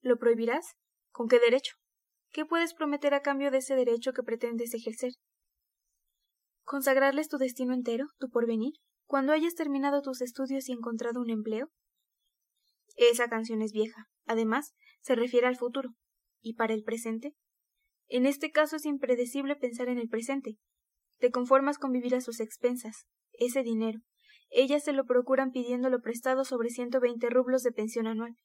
¿Lo 0.00 0.18
prohibirás? 0.18 0.74
¿Con 1.10 1.28
qué 1.28 1.38
derecho? 1.38 1.76
¿Qué 2.30 2.44
puedes 2.44 2.74
prometer 2.74 3.14
a 3.14 3.22
cambio 3.22 3.50
de 3.50 3.58
ese 3.58 3.74
derecho 3.74 4.12
que 4.12 4.22
pretendes 4.22 4.74
ejercer? 4.74 5.12
¿Consagrarles 6.64 7.28
tu 7.28 7.38
destino 7.38 7.72
entero, 7.72 8.06
tu 8.18 8.28
porvenir, 8.28 8.74
cuando 9.06 9.32
hayas 9.32 9.54
terminado 9.54 10.02
tus 10.02 10.20
estudios 10.20 10.68
y 10.68 10.72
encontrado 10.72 11.20
un 11.20 11.30
empleo? 11.30 11.70
Esa 12.96 13.28
canción 13.28 13.62
es 13.62 13.72
vieja. 13.72 14.06
Además, 14.26 14.74
se 15.00 15.14
refiere 15.14 15.46
al 15.46 15.56
futuro. 15.56 15.90
¿Y 16.42 16.54
para 16.54 16.74
el 16.74 16.82
presente? 16.82 17.34
En 18.08 18.26
este 18.26 18.50
caso 18.50 18.76
es 18.76 18.86
impredecible 18.86 19.56
pensar 19.56 19.88
en 19.88 19.98
el 19.98 20.08
presente. 20.08 20.56
Te 21.18 21.30
conformas 21.30 21.78
con 21.78 21.92
vivir 21.92 22.14
a 22.14 22.20
sus 22.20 22.40
expensas. 22.40 23.06
Ese 23.32 23.62
dinero. 23.62 24.00
Ellas 24.50 24.84
se 24.84 24.92
lo 24.92 25.04
procuran 25.04 25.50
pidiéndolo 25.50 26.00
prestado 26.00 26.44
sobre 26.44 26.70
ciento 26.70 27.00
veinte 27.00 27.30
rublos 27.30 27.62
de 27.62 27.72
pensión 27.72 28.06
anual, 28.06 28.36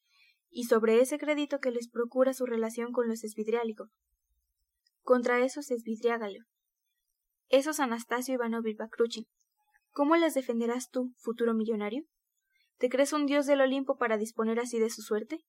y 0.50 0.65
sobre 0.65 1.00
ese 1.00 1.18
crédito 1.18 1.60
que 1.60 1.72
les 1.72 1.89
procura 1.89 2.34
su 2.34 2.46
relación 2.46 2.91
con 2.91 3.08
los 3.08 3.24
esvidriálicos. 3.24 3.89
Contra 5.01 5.39
esos 5.39 5.72
esvidriágalo. 5.72 6.39
Esos 7.50 7.80
Anastasio 7.80 8.36
Ivanovich 8.36 8.77
Bakruchin. 8.77 9.25
¿Cómo 9.91 10.15
las 10.15 10.34
defenderás 10.34 10.89
tú, 10.89 11.13
futuro 11.18 11.53
millonario? 11.53 12.03
¿Te 12.77 12.89
crees 12.89 13.13
un 13.13 13.25
dios 13.25 13.46
del 13.46 13.62
Olimpo 13.62 13.98
para 13.98 14.18
disponer 14.18 14.60
así 14.60 14.80
de 14.80 14.89
su 14.89 15.01
suerte? 15.01 15.39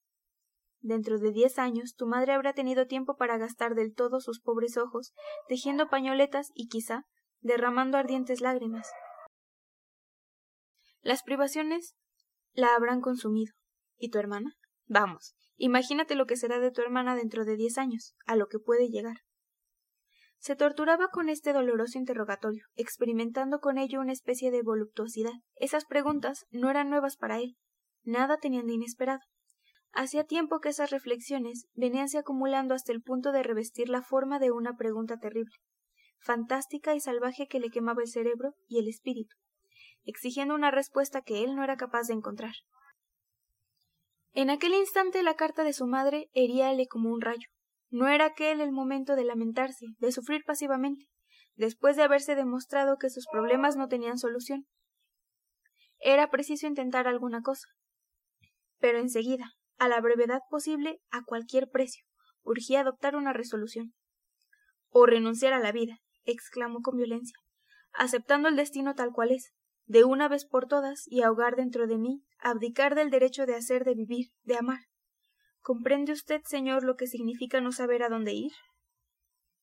Dentro 0.82 1.20
de 1.20 1.30
diez 1.30 1.60
años 1.60 1.94
tu 1.94 2.06
madre 2.06 2.32
habrá 2.32 2.52
tenido 2.54 2.86
tiempo 2.86 3.16
para 3.16 3.38
gastar 3.38 3.74
del 3.76 3.94
todo 3.94 4.20
sus 4.20 4.40
pobres 4.40 4.76
ojos, 4.76 5.14
tejiendo 5.48 5.88
pañoletas 5.88 6.50
y 6.54 6.66
quizá 6.66 7.06
derramando 7.40 7.98
ardientes 7.98 8.40
lágrimas. 8.40 8.90
Las 11.00 11.22
privaciones 11.22 11.94
la 12.52 12.74
habrán 12.74 13.00
consumido. 13.00 13.54
¿Y 13.96 14.10
tu 14.10 14.18
hermana? 14.18 14.56
Vamos, 14.86 15.34
imagínate 15.56 16.16
lo 16.16 16.26
que 16.26 16.36
será 16.36 16.58
de 16.58 16.72
tu 16.72 16.80
hermana 16.80 17.14
dentro 17.14 17.44
de 17.44 17.56
diez 17.56 17.78
años, 17.78 18.14
a 18.26 18.34
lo 18.34 18.48
que 18.48 18.58
puede 18.58 18.88
llegar. 18.88 19.18
Se 20.38 20.56
torturaba 20.56 21.08
con 21.12 21.28
este 21.28 21.52
doloroso 21.52 21.98
interrogatorio, 21.98 22.64
experimentando 22.74 23.60
con 23.60 23.78
ello 23.78 24.00
una 24.00 24.12
especie 24.12 24.50
de 24.50 24.62
voluptuosidad. 24.62 25.34
Esas 25.54 25.84
preguntas 25.84 26.46
no 26.50 26.68
eran 26.68 26.90
nuevas 26.90 27.16
para 27.16 27.38
él, 27.38 27.56
nada 28.02 28.38
tenían 28.38 28.66
de 28.66 28.74
inesperado. 28.74 29.20
Hacía 29.94 30.24
tiempo 30.24 30.60
que 30.60 30.70
esas 30.70 30.90
reflexiones 30.90 31.66
veníanse 31.74 32.18
acumulando 32.18 32.74
hasta 32.74 32.92
el 32.92 33.02
punto 33.02 33.30
de 33.30 33.42
revestir 33.42 33.90
la 33.90 34.02
forma 34.02 34.38
de 34.38 34.50
una 34.50 34.74
pregunta 34.76 35.18
terrible, 35.18 35.54
fantástica 36.18 36.94
y 36.94 37.00
salvaje 37.00 37.46
que 37.46 37.60
le 37.60 37.70
quemaba 37.70 38.02
el 38.02 38.08
cerebro 38.08 38.54
y 38.68 38.78
el 38.78 38.88
espíritu, 38.88 39.36
exigiendo 40.04 40.54
una 40.54 40.70
respuesta 40.70 41.20
que 41.20 41.44
él 41.44 41.54
no 41.54 41.62
era 41.62 41.76
capaz 41.76 42.06
de 42.06 42.14
encontrar. 42.14 42.54
En 44.32 44.48
aquel 44.48 44.72
instante 44.72 45.22
la 45.22 45.34
carta 45.34 45.62
de 45.62 45.74
su 45.74 45.86
madre 45.86 46.30
heríale 46.32 46.86
como 46.86 47.10
un 47.10 47.20
rayo. 47.20 47.48
No 47.90 48.08
era 48.08 48.24
aquel 48.24 48.62
el 48.62 48.72
momento 48.72 49.14
de 49.14 49.24
lamentarse, 49.24 49.84
de 49.98 50.10
sufrir 50.10 50.42
pasivamente, 50.46 51.04
después 51.54 51.96
de 51.96 52.02
haberse 52.02 52.34
demostrado 52.34 52.96
que 52.96 53.10
sus 53.10 53.26
problemas 53.30 53.76
no 53.76 53.88
tenían 53.88 54.16
solución. 54.16 54.66
Era 55.98 56.30
preciso 56.30 56.66
intentar 56.66 57.06
alguna 57.06 57.42
cosa. 57.42 57.68
Pero 58.78 58.98
enseguida, 58.98 59.52
a 59.82 59.88
la 59.88 60.00
brevedad 60.00 60.42
posible, 60.48 61.00
a 61.10 61.24
cualquier 61.24 61.68
precio, 61.68 62.04
urgía 62.42 62.82
adoptar 62.82 63.16
una 63.16 63.32
resolución. 63.32 63.92
O 64.90 65.06
renunciar 65.06 65.54
a 65.54 65.58
la 65.58 65.72
vida, 65.72 65.98
exclamó 66.22 66.82
con 66.82 66.98
violencia, 66.98 67.36
aceptando 67.92 68.48
el 68.48 68.54
destino 68.54 68.94
tal 68.94 69.10
cual 69.10 69.32
es, 69.32 69.50
de 69.86 70.04
una 70.04 70.28
vez 70.28 70.46
por 70.46 70.68
todas 70.68 71.02
y 71.08 71.22
ahogar 71.22 71.56
dentro 71.56 71.88
de 71.88 71.98
mí, 71.98 72.22
abdicar 72.38 72.94
del 72.94 73.10
derecho 73.10 73.44
de 73.44 73.56
hacer, 73.56 73.82
de 73.82 73.96
vivir, 73.96 74.28
de 74.44 74.56
amar. 74.56 74.78
¿Comprende 75.58 76.12
usted, 76.12 76.42
señor, 76.44 76.84
lo 76.84 76.94
que 76.94 77.08
significa 77.08 77.60
no 77.60 77.72
saber 77.72 78.04
a 78.04 78.08
dónde 78.08 78.34
ir? 78.34 78.52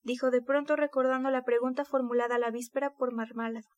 dijo 0.01 0.31
de 0.31 0.41
pronto 0.41 0.75
recordando 0.75 1.29
la 1.29 1.45
pregunta 1.45 1.85
formulada 1.85 2.37
la 2.39 2.51
víspera 2.51 2.93
por 2.93 3.13
Marmálado. 3.13 3.69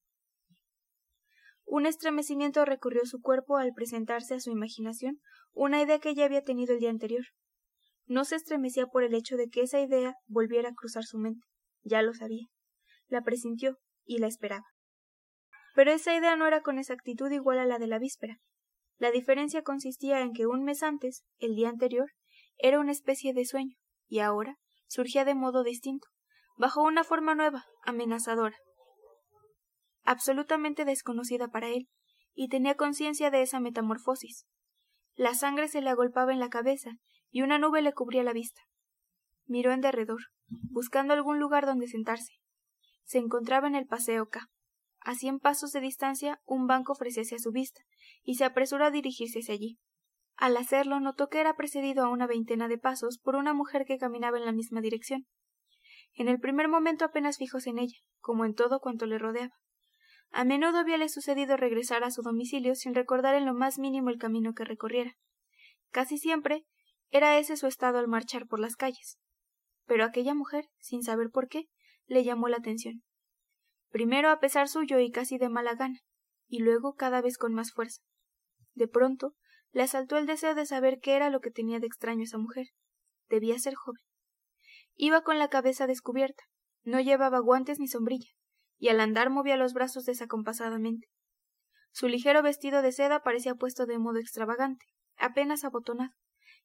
Un 1.65 1.85
estremecimiento 1.85 2.65
recorrió 2.65 3.05
su 3.05 3.21
cuerpo 3.21 3.57
al 3.57 3.73
presentarse 3.75 4.33
a 4.33 4.39
su 4.39 4.49
imaginación 4.49 5.21
una 5.53 5.81
idea 5.81 5.99
que 5.99 6.15
ya 6.15 6.25
había 6.25 6.43
tenido 6.43 6.73
el 6.73 6.79
día 6.79 6.89
anterior. 6.89 7.25
No 8.05 8.25
se 8.25 8.35
estremecía 8.35 8.87
por 8.87 9.03
el 9.03 9.13
hecho 9.13 9.37
de 9.37 9.49
que 9.49 9.61
esa 9.61 9.79
idea 9.79 10.15
volviera 10.27 10.69
a 10.69 10.73
cruzar 10.73 11.03
su 11.03 11.17
mente. 11.17 11.45
Ya 11.83 12.01
lo 12.01 12.13
sabía. 12.13 12.47
La 13.07 13.21
presintió 13.21 13.77
y 14.05 14.19
la 14.19 14.27
esperaba. 14.27 14.65
Pero 15.73 15.91
esa 15.91 16.15
idea 16.15 16.35
no 16.35 16.47
era 16.47 16.61
con 16.61 16.77
exactitud 16.79 17.31
igual 17.31 17.59
a 17.59 17.65
la 17.65 17.79
de 17.79 17.87
la 17.87 17.99
víspera. 17.99 18.37
La 18.97 19.11
diferencia 19.11 19.63
consistía 19.63 20.21
en 20.21 20.33
que 20.33 20.45
un 20.45 20.63
mes 20.63 20.83
antes, 20.83 21.23
el 21.39 21.55
día 21.55 21.69
anterior, 21.69 22.11
era 22.57 22.79
una 22.79 22.91
especie 22.91 23.33
de 23.33 23.45
sueño, 23.45 23.75
y 24.07 24.19
ahora 24.19 24.57
surgía 24.87 25.25
de 25.25 25.33
modo 25.33 25.63
distinto, 25.63 26.07
bajo 26.57 26.83
una 26.83 27.03
forma 27.03 27.33
nueva, 27.33 27.65
amenazadora, 27.83 28.57
absolutamente 30.03 30.85
desconocida 30.85 31.47
para 31.47 31.69
él, 31.69 31.87
y 32.33 32.49
tenía 32.49 32.75
conciencia 32.75 33.31
de 33.31 33.41
esa 33.41 33.59
metamorfosis. 33.59 34.45
La 35.15 35.33
sangre 35.33 35.67
se 35.67 35.81
le 35.81 35.89
agolpaba 35.89 36.31
en 36.31 36.39
la 36.39 36.49
cabeza, 36.49 36.91
y 37.29 37.41
una 37.41 37.57
nube 37.57 37.81
le 37.81 37.93
cubría 37.93 38.23
la 38.23 38.33
vista. 38.33 38.61
Miró 39.45 39.71
en 39.71 39.81
derredor, 39.81 40.21
buscando 40.47 41.13
algún 41.13 41.39
lugar 41.39 41.65
donde 41.65 41.87
sentarse. 41.87 42.33
Se 43.03 43.17
encontraba 43.17 43.67
en 43.67 43.75
el 43.75 43.87
paseo 43.87 44.27
K. 44.29 44.49
A 45.01 45.15
cien 45.15 45.39
pasos 45.39 45.71
de 45.71 45.81
distancia 45.81 46.39
un 46.45 46.67
banco 46.67 46.93
ofrecía 46.93 47.23
a 47.23 47.39
su 47.39 47.51
vista, 47.51 47.81
y 48.23 48.35
se 48.35 48.45
apresuró 48.45 48.85
a 48.85 48.91
dirigirse 48.91 49.39
hacia 49.39 49.55
allí. 49.55 49.79
Al 50.35 50.57
hacerlo 50.57 50.99
notó 50.99 51.27
que 51.27 51.39
era 51.39 51.55
precedido 51.55 52.03
a 52.03 52.09
una 52.09 52.27
veintena 52.27 52.67
de 52.67 52.77
pasos 52.77 53.19
por 53.19 53.35
una 53.35 53.53
mujer 53.53 53.85
que 53.85 53.97
caminaba 53.97 54.37
en 54.37 54.45
la 54.45 54.51
misma 54.51 54.81
dirección. 54.81 55.27
En 56.13 56.27
el 56.27 56.39
primer 56.39 56.67
momento 56.67 57.05
apenas 57.05 57.37
fijos 57.37 57.67
en 57.67 57.79
ella, 57.79 57.97
como 58.19 58.45
en 58.45 58.53
todo 58.53 58.79
cuanto 58.79 59.05
le 59.05 59.17
rodeaba. 59.17 59.53
A 60.31 60.45
menudo 60.45 60.77
habíale 60.77 61.09
sucedido 61.09 61.57
regresar 61.57 62.03
a 62.03 62.11
su 62.11 62.21
domicilio 62.21 62.75
sin 62.75 62.95
recordar 62.95 63.35
en 63.35 63.45
lo 63.45 63.53
más 63.53 63.77
mínimo 63.79 64.09
el 64.09 64.17
camino 64.17 64.53
que 64.53 64.63
recorriera. 64.63 65.17
Casi 65.91 66.17
siempre 66.17 66.65
era 67.09 67.37
ese 67.37 67.57
su 67.57 67.67
estado 67.67 67.99
al 67.99 68.07
marchar 68.07 68.47
por 68.47 68.59
las 68.59 68.77
calles. 68.77 69.19
Pero 69.85 70.05
aquella 70.05 70.33
mujer, 70.33 70.69
sin 70.79 71.03
saber 71.03 71.29
por 71.29 71.49
qué, 71.49 71.67
le 72.05 72.23
llamó 72.23 72.47
la 72.47 72.57
atención. 72.57 73.03
Primero 73.89 74.29
a 74.29 74.39
pesar 74.39 74.69
suyo 74.69 74.99
y 74.99 75.11
casi 75.11 75.37
de 75.37 75.49
mala 75.49 75.75
gana, 75.75 75.99
y 76.47 76.59
luego 76.59 76.93
cada 76.95 77.21
vez 77.21 77.37
con 77.37 77.53
más 77.53 77.73
fuerza. 77.73 78.01
De 78.73 78.87
pronto 78.87 79.35
le 79.71 79.83
asaltó 79.83 80.17
el 80.17 80.27
deseo 80.27 80.55
de 80.55 80.65
saber 80.65 80.99
qué 81.01 81.15
era 81.15 81.29
lo 81.29 81.41
que 81.41 81.51
tenía 81.51 81.79
de 81.79 81.87
extraño 81.87 82.23
esa 82.23 82.37
mujer. 82.37 82.67
Debía 83.27 83.59
ser 83.59 83.75
joven. 83.75 84.01
Iba 84.95 85.23
con 85.23 85.39
la 85.39 85.49
cabeza 85.49 85.87
descubierta, 85.87 86.43
no 86.83 87.01
llevaba 87.01 87.39
guantes 87.39 87.79
ni 87.79 87.87
sombrilla, 87.87 88.29
y 88.81 88.89
al 88.89 88.99
andar 88.99 89.29
movía 89.29 89.57
los 89.57 89.73
brazos 89.73 90.05
desacompasadamente. 90.05 91.07
Su 91.91 92.07
ligero 92.07 92.41
vestido 92.41 92.81
de 92.81 92.91
seda 92.91 93.21
parecía 93.21 93.53
puesto 93.53 93.85
de 93.85 93.99
modo 93.99 94.17
extravagante, 94.17 94.87
apenas 95.17 95.63
abotonado, 95.63 96.15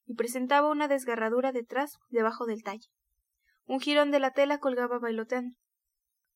y 0.03 0.15
presentaba 0.15 0.71
una 0.71 0.87
desgarradura 0.87 1.51
detrás 1.51 1.99
debajo 2.09 2.47
del 2.47 2.63
talle. 2.63 2.89
Un 3.65 3.79
jirón 3.79 4.09
de 4.09 4.19
la 4.19 4.31
tela 4.31 4.57
colgaba 4.57 4.97
bailoteando. 4.97 5.55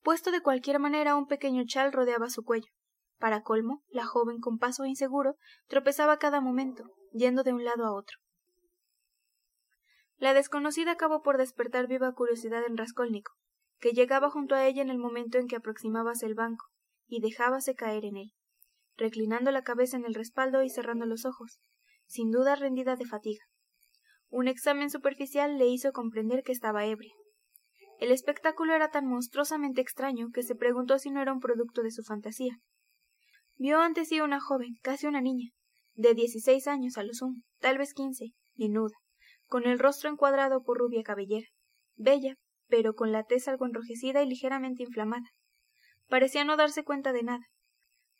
Puesto 0.03 0.29
de 0.29 0.41
cualquier 0.41 0.77
manera 0.77 1.15
un 1.15 1.25
pequeño 1.25 1.63
chal 1.65 1.91
rodeaba 1.91 2.29
su 2.29 2.43
cuello. 2.43 2.69
Para 3.17 3.41
colmo, 3.41 3.81
la 3.89 4.05
joven 4.05 4.39
con 4.39 4.59
paso 4.59 4.85
inseguro 4.85 5.35
tropezaba 5.65 6.19
cada 6.19 6.41
momento, 6.41 6.91
yendo 7.11 7.41
de 7.41 7.53
un 7.53 7.65
lado 7.65 7.85
a 7.85 7.93
otro. 7.93 8.19
La 10.17 10.35
desconocida 10.35 10.91
acabó 10.91 11.23
por 11.23 11.39
despertar 11.39 11.87
viva 11.87 12.13
curiosidad 12.13 12.63
en 12.67 12.77
Raskolnikov, 12.77 13.33
que 13.81 13.91
llegaba 13.93 14.29
junto 14.29 14.53
a 14.53 14.65
ella 14.65 14.83
en 14.83 14.89
el 14.89 14.99
momento 14.99 15.39
en 15.39 15.47
que 15.47 15.55
aproximábase 15.55 16.27
el 16.27 16.35
banco, 16.35 16.67
y 17.07 17.19
dejábase 17.19 17.73
caer 17.73 18.05
en 18.05 18.15
él, 18.15 18.31
reclinando 18.95 19.51
la 19.51 19.63
cabeza 19.63 19.97
en 19.97 20.05
el 20.05 20.13
respaldo 20.13 20.61
y 20.63 20.69
cerrando 20.69 21.05
los 21.07 21.25
ojos, 21.25 21.59
sin 22.05 22.29
duda 22.29 22.55
rendida 22.55 22.95
de 22.95 23.05
fatiga. 23.05 23.43
Un 24.29 24.47
examen 24.47 24.89
superficial 24.89 25.57
le 25.57 25.67
hizo 25.67 25.91
comprender 25.91 26.43
que 26.43 26.51
estaba 26.51 26.85
ebria. 26.85 27.13
El 27.99 28.11
espectáculo 28.11 28.73
era 28.75 28.91
tan 28.91 29.07
monstruosamente 29.07 29.81
extraño 29.81 30.29
que 30.31 30.43
se 30.43 30.55
preguntó 30.55 30.99
si 30.99 31.09
no 31.09 31.21
era 31.21 31.33
un 31.33 31.39
producto 31.39 31.81
de 31.81 31.91
su 31.91 32.03
fantasía. 32.03 32.57
Vio 33.55 33.79
ante 33.79 34.05
sí 34.05 34.21
una 34.21 34.39
joven, 34.39 34.77
casi 34.81 35.07
una 35.07 35.21
niña, 35.21 35.49
de 35.95 36.13
dieciséis 36.13 36.67
años 36.67 36.97
a 36.97 37.03
lo 37.03 37.13
sumo, 37.13 37.41
tal 37.59 37.77
vez 37.79 37.93
quince, 37.93 38.27
menuda, 38.55 38.95
con 39.47 39.65
el 39.65 39.79
rostro 39.79 40.09
encuadrado 40.09 40.63
por 40.63 40.77
rubia 40.77 41.03
cabellera, 41.03 41.47
bella, 41.95 42.35
pero 42.71 42.95
con 42.95 43.11
la 43.11 43.25
tez 43.25 43.49
algo 43.49 43.65
enrojecida 43.65 44.23
y 44.23 44.29
ligeramente 44.29 44.83
inflamada. 44.83 45.29
Parecía 46.07 46.45
no 46.45 46.55
darse 46.55 46.83
cuenta 46.83 47.11
de 47.11 47.21
nada. 47.21 47.45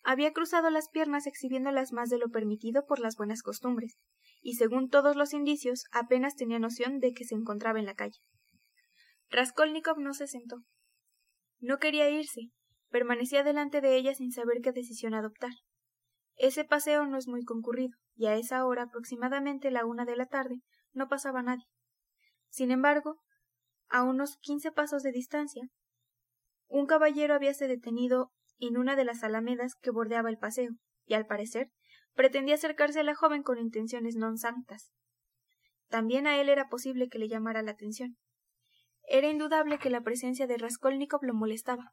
Había 0.03 0.34
cruzado 0.34 0.70
las 0.70 0.89
piernas 0.89 1.25
exhibiéndolas 1.25 1.93
más 1.93 2.10
de 2.10 2.17
lo 2.17 2.29
permitido 2.29 2.86
por 2.86 3.00
las 3.00 3.15
buenas 3.15 3.41
costumbres, 3.41 3.98
y 4.41 4.55
según 4.55 4.89
todos 4.89 5.15
los 5.15 5.34
indicios 5.34 5.86
apenas 5.91 6.36
tenía 6.36 6.60
noción 6.60 7.00
de 7.00 7.13
que 7.13 7.24
se 7.24 7.36
encontraba 7.36 7.79
en 7.79 7.86
la 7.86 7.96
calle. 7.96 8.20
Raskolnikov 9.29 10.00
no 10.00 10.13
se 10.13 10.27
sentó. 10.27 10.58
No 11.60 11.77
quería 11.77 12.10
irse, 12.10 12.50
permanecía 12.89 13.43
delante 13.43 13.79
de 13.79 13.96
ella 13.96 14.13
sin 14.13 14.31
saber 14.31 14.58
qué 14.62 14.74
decisión 14.74 15.13
adoptar. 15.13 15.51
Ese 16.36 16.65
paseo 16.65 17.05
no 17.05 17.17
es 17.17 17.27
muy 17.27 17.43
concurrido, 17.43 17.96
y 18.15 18.25
a 18.25 18.36
esa 18.36 18.65
hora 18.65 18.84
aproximadamente 18.84 19.72
la 19.72 19.86
una 19.86 20.03
de 20.03 20.17
la 20.17 20.25
tarde 20.25 20.55
no 20.91 21.08
pasaba 21.08 21.41
nadie. 21.41 21.65
Sin 22.50 22.72
embargo, 22.72 23.22
a 23.91 24.03
unos 24.03 24.38
quince 24.38 24.71
pasos 24.71 25.03
de 25.03 25.12
distancia, 25.12 25.69
un 26.67 26.86
caballero 26.86 27.36
habíase 27.36 27.67
detenido 27.67 28.31
en 28.57 28.77
una 28.77 28.95
de 28.95 29.05
las 29.05 29.24
alamedas 29.24 29.75
que 29.75 29.91
bordeaba 29.91 30.29
el 30.29 30.38
paseo, 30.38 30.71
y 31.06 31.13
al 31.13 31.25
parecer 31.25 31.69
pretendía 32.13 32.56
acercarse 32.56 33.01
a 33.01 33.04
la 33.04 33.15
joven 33.15 33.43
con 33.43 33.60
intenciones 33.60 34.15
non 34.15 34.38
santas. 34.38 34.91
También 35.89 36.27
a 36.27 36.39
él 36.39 36.47
era 36.47 36.69
posible 36.69 37.10
que 37.10 37.19
le 37.19 37.27
llamara 37.27 37.62
la 37.62 37.71
atención. 37.71 38.17
Era 39.04 39.27
indudable 39.27 39.80
que 39.80 39.89
la 39.89 40.01
presencia 40.01 40.47
de 40.47 40.58
Raskolnikov 40.58 41.23
lo 41.23 41.34
molestaba. 41.34 41.91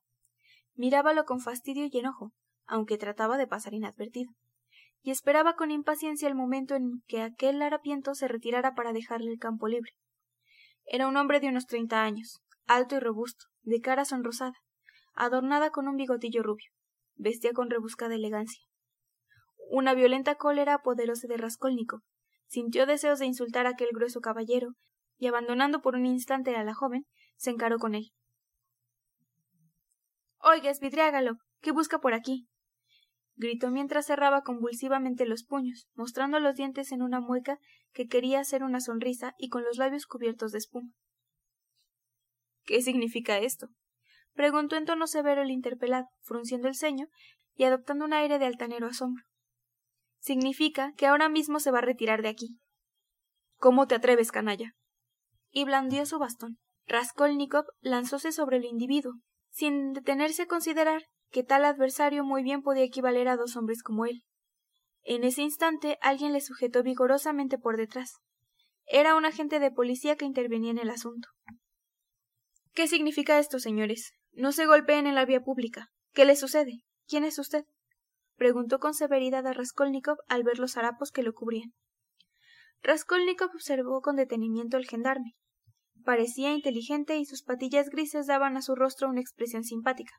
Mirábalo 0.74 1.24
con 1.24 1.40
fastidio 1.40 1.88
y 1.90 1.98
enojo, 1.98 2.32
aunque 2.66 2.98
trataba 2.98 3.36
de 3.38 3.48
pasar 3.48 3.74
inadvertido 3.74 4.30
y 5.02 5.10
esperaba 5.10 5.54
con 5.54 5.70
impaciencia 5.70 6.28
el 6.28 6.34
momento 6.34 6.74
en 6.74 7.02
que 7.06 7.22
aquel 7.22 7.62
harapiento 7.62 8.14
se 8.14 8.28
retirara 8.28 8.74
para 8.74 8.92
dejarle 8.92 9.30
el 9.30 9.38
campo 9.38 9.68
libre. 9.68 9.92
Era 10.90 11.06
un 11.06 11.16
hombre 11.18 11.38
de 11.40 11.48
unos 11.48 11.66
treinta 11.66 12.02
años, 12.02 12.40
alto 12.66 12.96
y 12.96 13.00
robusto, 13.00 13.44
de 13.62 13.80
cara 13.80 14.06
sonrosada, 14.06 14.54
adornada 15.14 15.70
con 15.70 15.86
un 15.86 15.96
bigotillo 15.96 16.42
rubio. 16.42 16.70
Vestía 17.16 17.52
con 17.52 17.68
rebuscada 17.68 18.14
elegancia. 18.14 18.62
Una 19.70 19.92
violenta 19.92 20.36
cólera 20.36 20.74
apoderóse 20.74 21.28
de 21.28 21.36
Raskolnikov. 21.36 22.00
Sintió 22.46 22.86
deseos 22.86 23.18
de 23.18 23.26
insultar 23.26 23.66
a 23.66 23.70
aquel 23.70 23.88
grueso 23.92 24.20
caballero, 24.20 24.70
y 25.18 25.26
abandonando 25.26 25.82
por 25.82 25.94
un 25.94 26.06
instante 26.06 26.56
a 26.56 26.64
la 26.64 26.74
joven, 26.74 27.04
se 27.36 27.50
encaró 27.50 27.78
con 27.78 27.94
él. 27.94 28.12
Oiga, 30.38 30.72
Svidriágalo, 30.72 31.34
¿qué 31.60 31.72
busca 31.72 31.98
por 31.98 32.14
aquí? 32.14 32.48
Gritó 33.38 33.70
mientras 33.70 34.06
cerraba 34.06 34.42
convulsivamente 34.42 35.24
los 35.24 35.44
puños, 35.44 35.88
mostrando 35.94 36.40
los 36.40 36.56
dientes 36.56 36.92
en 36.92 37.02
una 37.02 37.20
mueca 37.20 37.58
que 37.92 38.06
quería 38.06 38.40
hacer 38.40 38.62
una 38.62 38.80
sonrisa 38.80 39.34
y 39.38 39.48
con 39.48 39.64
los 39.64 39.78
labios 39.78 40.06
cubiertos 40.06 40.52
de 40.52 40.58
espuma. 40.58 40.90
¿Qué 42.64 42.82
significa 42.82 43.38
esto? 43.38 43.68
preguntó 44.34 44.76
en 44.76 44.84
tono 44.84 45.06
severo 45.06 45.42
el 45.42 45.50
interpelado, 45.50 46.08
frunciendo 46.20 46.68
el 46.68 46.74
ceño 46.74 47.06
y 47.54 47.64
adoptando 47.64 48.04
un 48.04 48.12
aire 48.12 48.38
de 48.38 48.46
altanero 48.46 48.88
asombro. 48.88 49.24
Significa 50.18 50.92
que 50.96 51.06
ahora 51.06 51.28
mismo 51.28 51.60
se 51.60 51.70
va 51.70 51.78
a 51.78 51.82
retirar 51.82 52.22
de 52.22 52.28
aquí. 52.28 52.58
¿Cómo 53.56 53.86
te 53.86 53.94
atreves, 53.94 54.30
canalla? 54.30 54.74
Y 55.50 55.64
blandió 55.64 56.06
su 56.06 56.18
bastón. 56.18 56.58
Raskolnikov 56.86 57.64
lanzóse 57.80 58.32
sobre 58.32 58.58
el 58.58 58.64
individuo, 58.64 59.14
sin 59.50 59.92
detenerse 59.92 60.42
a 60.42 60.46
considerar 60.46 61.02
que 61.30 61.42
tal 61.42 61.64
adversario 61.64 62.24
muy 62.24 62.42
bien 62.42 62.62
podía 62.62 62.84
equivaler 62.84 63.28
a 63.28 63.36
dos 63.36 63.56
hombres 63.56 63.82
como 63.82 64.06
él. 64.06 64.24
En 65.02 65.24
ese 65.24 65.42
instante 65.42 65.98
alguien 66.00 66.32
le 66.32 66.40
sujetó 66.40 66.82
vigorosamente 66.82 67.58
por 67.58 67.76
detrás. 67.76 68.18
Era 68.86 69.14
un 69.14 69.24
agente 69.24 69.58
de 69.60 69.70
policía 69.70 70.16
que 70.16 70.24
intervenía 70.24 70.70
en 70.70 70.78
el 70.78 70.90
asunto. 70.90 71.28
¿Qué 72.72 72.88
significa 72.88 73.38
esto, 73.38 73.58
señores? 73.58 74.12
No 74.32 74.52
se 74.52 74.66
golpeen 74.66 75.06
en 75.06 75.14
la 75.14 75.24
vía 75.24 75.40
pública. 75.40 75.90
¿Qué 76.12 76.24
le 76.24 76.36
sucede? 76.36 76.84
¿Quién 77.06 77.24
es 77.24 77.38
usted? 77.38 77.64
preguntó 78.36 78.78
con 78.78 78.94
severidad 78.94 79.46
a 79.46 79.52
Raskolnikov 79.52 80.18
al 80.28 80.44
ver 80.44 80.58
los 80.58 80.76
harapos 80.76 81.10
que 81.10 81.22
lo 81.22 81.34
cubrían. 81.34 81.74
Raskolnikov 82.82 83.50
observó 83.54 84.00
con 84.00 84.16
detenimiento 84.16 84.76
al 84.76 84.86
gendarme. 84.86 85.34
Parecía 86.04 86.52
inteligente 86.52 87.16
y 87.16 87.24
sus 87.24 87.42
patillas 87.42 87.90
grises 87.90 88.26
daban 88.26 88.56
a 88.56 88.62
su 88.62 88.74
rostro 88.74 89.08
una 89.08 89.20
expresión 89.20 89.64
simpática. 89.64 90.14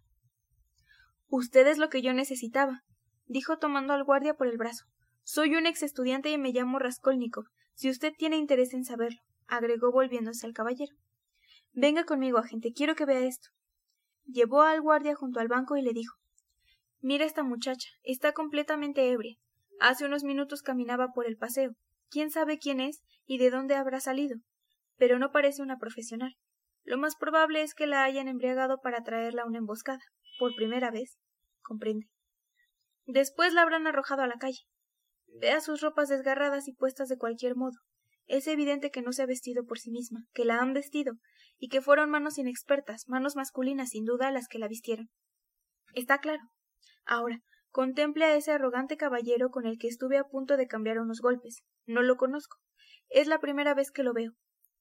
Usted 1.32 1.68
es 1.68 1.78
lo 1.78 1.90
que 1.90 2.02
yo 2.02 2.12
necesitaba, 2.12 2.82
dijo 3.28 3.60
tomando 3.60 3.94
al 3.94 4.04
guardia 4.04 4.34
por 4.34 4.48
el 4.48 4.58
brazo. 4.58 4.86
Soy 5.22 5.56
un 5.56 5.68
ex 5.68 5.84
estudiante 5.84 6.32
y 6.32 6.40
me 6.40 6.52
llamo 6.52 6.80
Raskolnikov, 6.80 7.46
si 7.76 7.88
usted 7.88 8.14
tiene 8.18 8.36
interés 8.36 8.74
en 8.74 8.84
saberlo, 8.84 9.20
agregó 9.48 9.92
volviéndose 9.92 10.48
al 10.48 10.54
caballero. 10.54 10.96
Venga 11.72 12.04
conmigo, 12.04 12.40
agente, 12.40 12.74
quiero 12.74 12.96
que 12.96 13.06
vea 13.06 13.20
esto. 13.20 13.50
Llevó 14.26 14.64
al 14.64 14.82
guardia 14.82 15.14
junto 15.14 15.40
al 15.40 15.48
banco 15.48 15.78
y 15.78 15.84
le 15.84 15.94
dijo 15.94 16.16
Mira 17.00 17.26
esta 17.26 17.44
muchacha, 17.44 17.88
está 18.02 18.34
completamente 18.34 19.12
ebria. 19.12 19.38
Hace 19.80 20.06
unos 20.06 20.24
minutos 20.24 20.64
caminaba 20.64 21.10
por 21.14 21.28
el 21.28 21.38
paseo. 21.38 21.74
Quién 22.10 22.32
sabe 22.32 22.58
quién 22.58 22.80
es 22.80 23.04
y 23.28 23.38
de 23.38 23.52
dónde 23.52 23.76
habrá 23.76 24.00
salido. 24.00 24.40
Pero 24.98 25.20
no 25.20 25.32
parece 25.32 25.62
una 25.62 25.78
profesional. 25.78 26.36
Lo 26.84 26.98
más 26.98 27.16
probable 27.16 27.62
es 27.62 27.76
que 27.76 27.86
la 27.86 28.04
hayan 28.04 28.28
embriagado 28.28 28.80
para 28.82 29.04
traerla 29.04 29.44
a 29.44 29.46
una 29.46 29.60
emboscada 29.60 30.02
por 30.40 30.56
primera 30.56 30.90
vez, 30.90 31.20
comprende. 31.62 32.08
Después 33.06 33.54
la 33.54 33.62
habrán 33.62 33.86
arrojado 33.86 34.24
a 34.24 34.28
la 34.28 34.40
calle. 34.40 34.64
Vea 35.28 35.62
sus 35.62 35.82
ropas 35.82 36.10
desgarradas 36.10 36.68
y 36.68 36.74
puestas 36.74 37.10
de 37.10 37.18
cualquier 37.18 37.56
modo. 37.56 37.78
Es 38.26 38.48
evidente 38.48 38.90
que 38.90 39.02
no 39.02 39.12
se 39.12 39.24
ha 39.24 39.28
vestido 39.28 39.66
por 39.66 39.80
sí 39.80 39.92
misma, 39.92 40.26
que 40.34 40.46
la 40.46 40.60
han 40.60 40.74
vestido, 40.74 41.14
y 41.58 41.68
que 41.68 41.82
fueron 41.82 42.10
manos 42.10 42.38
inexpertas, 42.38 43.08
manos 43.08 43.36
masculinas 43.36 43.90
sin 43.90 44.06
duda 44.06 44.32
las 44.32 44.48
que 44.48 44.60
la 44.60 44.68
vistieron. 44.68 45.10
Está 45.94 46.20
claro. 46.20 46.42
Ahora, 47.06 47.40
contemple 47.70 48.26
a 48.26 48.36
ese 48.36 48.52
arrogante 48.52 48.98
caballero 48.98 49.50
con 49.50 49.66
el 49.66 49.78
que 49.78 49.88
estuve 49.88 50.18
a 50.18 50.24
punto 50.24 50.58
de 50.58 50.68
cambiar 50.68 51.00
unos 51.00 51.20
golpes. 51.22 51.64
No 51.86 52.02
lo 52.02 52.18
conozco. 52.18 52.58
Es 53.10 53.28
la 53.28 53.40
primera 53.40 53.74
vez 53.74 53.92
que 53.92 54.04
lo 54.04 54.14
veo. 54.14 54.34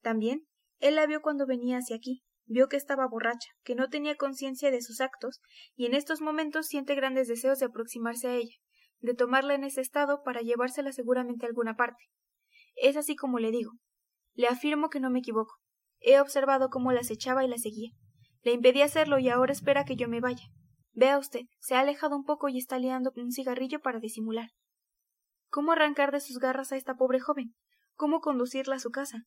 También, 0.03 0.47
él 0.79 0.95
la 0.95 1.07
vio 1.07 1.23
cuando 1.23 1.47
venía 1.47 1.79
hacia 1.79 1.97
aquí 1.97 2.23
vio 2.49 2.69
que 2.69 2.77
estaba 2.77 3.07
borracha, 3.07 3.51
que 3.63 3.75
no 3.75 3.89
tenía 3.89 4.17
conciencia 4.17 4.71
de 4.71 4.83
sus 4.83 5.01
actos, 5.01 5.41
y 5.77 5.87
en 5.87 5.95
estos 5.95 6.21
momentos 6.21 6.67
siente 6.67 6.95
grandes 6.95 7.29
deseos 7.29 7.59
de 7.59 7.67
aproximarse 7.67 8.29
a 8.29 8.35
ella, 8.35 8.57
de 9.01 9.15
tomarla 9.15 9.55
en 9.55 9.65
ese 9.65 9.81
estado 9.81 10.23
para 10.25 10.41
llevársela 10.41 10.93
seguramente 10.93 11.47
a 11.47 11.49
alguna 11.49 11.77
parte. 11.77 12.03
Es 12.75 12.97
así 12.97 13.15
como 13.15 13.39
le 13.39 13.51
digo. 13.51 13.73
Le 14.35 14.49
afirmo 14.49 14.89
que 14.89 15.01
no 15.01 15.11
me 15.11 15.21
equivoco. 15.21 15.55
He 16.01 16.21
observado 16.21 16.69
cómo 16.71 16.93
las 16.93 17.11
echaba 17.11 17.45
y 17.45 17.49
las 17.49 17.63
seguía. 17.63 17.91
Le 18.43 18.53
impedí 18.53 18.83
hacerlo 18.83 19.19
y 19.19 19.29
ahora 19.29 19.53
espera 19.53 19.85
que 19.85 19.97
yo 19.97 20.09
me 20.09 20.21
vaya. 20.21 20.45
Vea 20.93 21.19
usted, 21.19 21.43
se 21.61 21.75
ha 21.75 21.81
alejado 21.81 22.17
un 22.17 22.25
poco 22.25 22.49
y 22.49 22.59
está 22.59 22.79
liando 22.79 23.13
un 23.17 23.31
cigarrillo 23.31 23.81
para 23.81 24.01
disimular. 24.01 24.49
¿Cómo 25.51 25.73
arrancar 25.73 26.13
de 26.13 26.21
sus 26.21 26.39
garras 26.39 26.73
a 26.73 26.77
esta 26.77 26.95
pobre 26.95 27.21
joven? 27.21 27.55
¿Cómo 27.95 28.21
conducirla 28.21 28.77
a 28.77 28.81
su 28.81 28.91
casa? 28.91 29.25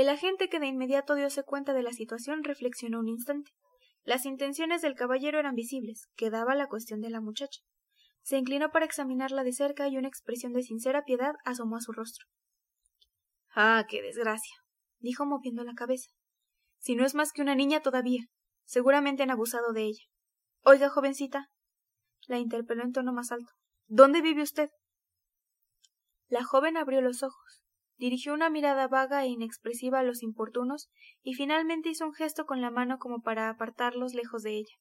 El 0.00 0.08
agente 0.08 0.48
que 0.48 0.60
de 0.60 0.66
inmediato 0.66 1.14
diose 1.14 1.42
cuenta 1.42 1.74
de 1.74 1.82
la 1.82 1.92
situación 1.92 2.42
reflexionó 2.42 3.00
un 3.00 3.08
instante. 3.10 3.50
Las 4.02 4.24
intenciones 4.24 4.80
del 4.80 4.94
caballero 4.94 5.38
eran 5.38 5.54
visibles, 5.54 6.08
quedaba 6.16 6.54
la 6.54 6.68
cuestión 6.68 7.02
de 7.02 7.10
la 7.10 7.20
muchacha. 7.20 7.60
Se 8.22 8.38
inclinó 8.38 8.70
para 8.70 8.86
examinarla 8.86 9.44
de 9.44 9.52
cerca 9.52 9.88
y 9.88 9.98
una 9.98 10.08
expresión 10.08 10.54
de 10.54 10.62
sincera 10.62 11.04
piedad 11.04 11.34
asomó 11.44 11.76
a 11.76 11.82
su 11.82 11.92
rostro. 11.92 12.24
Ah, 13.54 13.84
qué 13.90 14.00
desgracia, 14.00 14.56
dijo 15.00 15.26
moviendo 15.26 15.64
la 15.64 15.74
cabeza. 15.74 16.08
Si 16.78 16.94
no 16.94 17.04
es 17.04 17.14
más 17.14 17.30
que 17.30 17.42
una 17.42 17.54
niña 17.54 17.80
todavía, 17.80 18.24
seguramente 18.64 19.24
han 19.24 19.30
abusado 19.30 19.74
de 19.74 19.82
ella. 19.82 20.04
Oiga, 20.62 20.88
jovencita, 20.88 21.50
la 22.26 22.38
interpeló 22.38 22.84
en 22.84 22.92
tono 22.92 23.12
más 23.12 23.32
alto. 23.32 23.52
¿Dónde 23.86 24.22
vive 24.22 24.40
usted? 24.40 24.70
La 26.28 26.42
joven 26.42 26.78
abrió 26.78 27.02
los 27.02 27.22
ojos, 27.22 27.59
dirigió 28.00 28.32
una 28.32 28.48
mirada 28.48 28.88
vaga 28.88 29.22
e 29.24 29.28
inexpresiva 29.28 29.98
a 29.98 30.02
los 30.02 30.22
importunos 30.22 30.88
y 31.22 31.34
finalmente 31.34 31.90
hizo 31.90 32.06
un 32.06 32.14
gesto 32.14 32.46
con 32.46 32.62
la 32.62 32.70
mano 32.70 32.98
como 32.98 33.20
para 33.20 33.50
apartarlos 33.50 34.14
lejos 34.14 34.42
de 34.42 34.56
ella. 34.56 34.74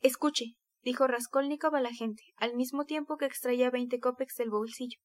Escuche, 0.00 0.56
dijo 0.82 1.06
Raskolnikov 1.06 1.76
a 1.76 1.82
la 1.82 1.92
gente, 1.92 2.22
al 2.36 2.56
mismo 2.56 2.86
tiempo 2.86 3.18
que 3.18 3.26
extraía 3.26 3.70
veinte 3.70 4.00
copex 4.00 4.36
del 4.36 4.48
bolsillo. 4.48 4.98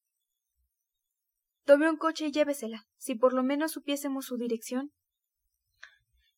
Tome 1.64 1.90
un 1.90 1.98
coche 1.98 2.28
y 2.28 2.32
llévesela. 2.32 2.86
Si 2.96 3.14
por 3.14 3.34
lo 3.34 3.42
menos 3.42 3.72
supiésemos 3.72 4.24
su 4.24 4.38
dirección. 4.38 4.92